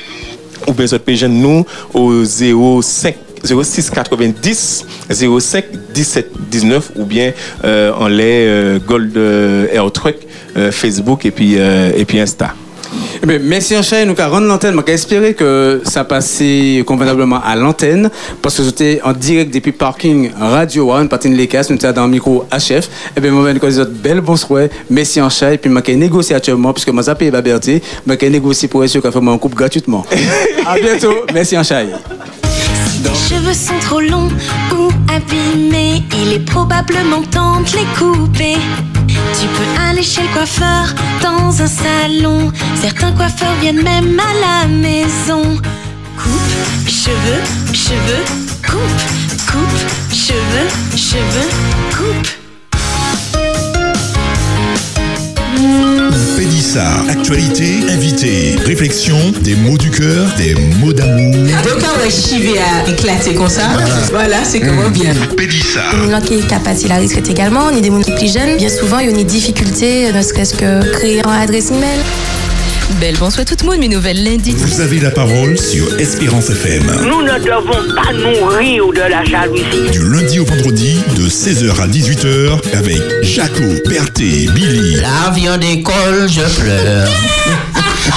[0.67, 5.65] ou bien vous pouvez, jeune, nous, au 05 06 90 05
[5.95, 7.33] 17 19 ou bien
[7.65, 10.17] euh, en les euh, Gold euh, Air Truck
[10.57, 12.55] euh, Facebook et puis et puis Insta.
[13.23, 14.81] Eh bien, merci en chaîne, nous allons rendre l'antenne.
[14.87, 18.11] Je espérer que ça passait convenablement à l'antenne
[18.43, 22.07] parce que j'étais en direct depuis parking Radio One, partie de l'ECAS, nous étions dans
[22.07, 22.89] le micro HF.
[23.17, 24.71] Eh bien, moi, je vous belle bonne soirée.
[24.89, 25.53] Merci en chaîne.
[25.53, 27.83] Et puis, je vais négocier actuellement puisque je payé ma Berthe.
[28.07, 30.05] Je vais négocier pour essayer qu'on fait mon couple gratuitement.
[30.67, 31.15] à bientôt.
[31.33, 31.63] Merci en
[33.03, 34.29] Tes cheveux sont trop longs
[34.73, 38.57] ou abîmés, il est probablement temps de les couper.
[39.09, 42.53] Tu peux aller chez le coiffeur dans un salon.
[42.81, 45.43] Certains coiffeurs viennent même à la maison.
[46.17, 47.43] Coupe, cheveux,
[47.73, 48.25] cheveux,
[48.67, 49.03] coupe,
[49.51, 51.51] coupe, cheveux, cheveux,
[51.97, 52.41] coupe.
[56.41, 57.05] Pédissa.
[57.11, 61.35] Actualité, invité, réflexion, des mots du cœur, des mots d'amour.
[61.35, 63.69] Donc, quand on chivé à éclater comme ça,
[64.11, 65.13] voilà, c'est comment bien.
[65.37, 65.95] Pélissard.
[65.99, 68.57] Nous qui est capable la risque également, on est des gens qui plus jeunes.
[68.57, 72.01] Bien souvent, il y a une difficulté, ne serait-ce que créer un adresse email.
[72.99, 74.53] Belle bonsoir tout le monde, mes nouvelles lundi.
[74.53, 76.85] Vous avez la parole sur Espérance FM.
[77.03, 79.91] Nous ne devons pas nourrir de la jalousie.
[79.93, 84.97] Du lundi au vendredi, de 16h à 18h, avec Jaco, Berthé, Billy.
[84.97, 87.09] L'avion décolle, je pleure.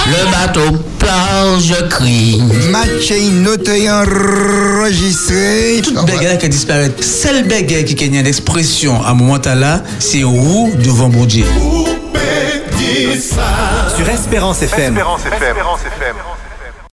[0.06, 2.40] Le bateau part, je crie.
[2.70, 3.12] Match
[3.42, 5.82] noté enregistré.
[5.82, 6.90] Toute bagarre qui disparaît.
[7.00, 11.44] Seule bagarre qui gagne l'expression à un moment là, c'est où devant mon Dieu.
[13.96, 14.92] Sur Espérance FM.
[14.92, 15.42] Espérance FM.
[15.42, 16.16] Espérance FM.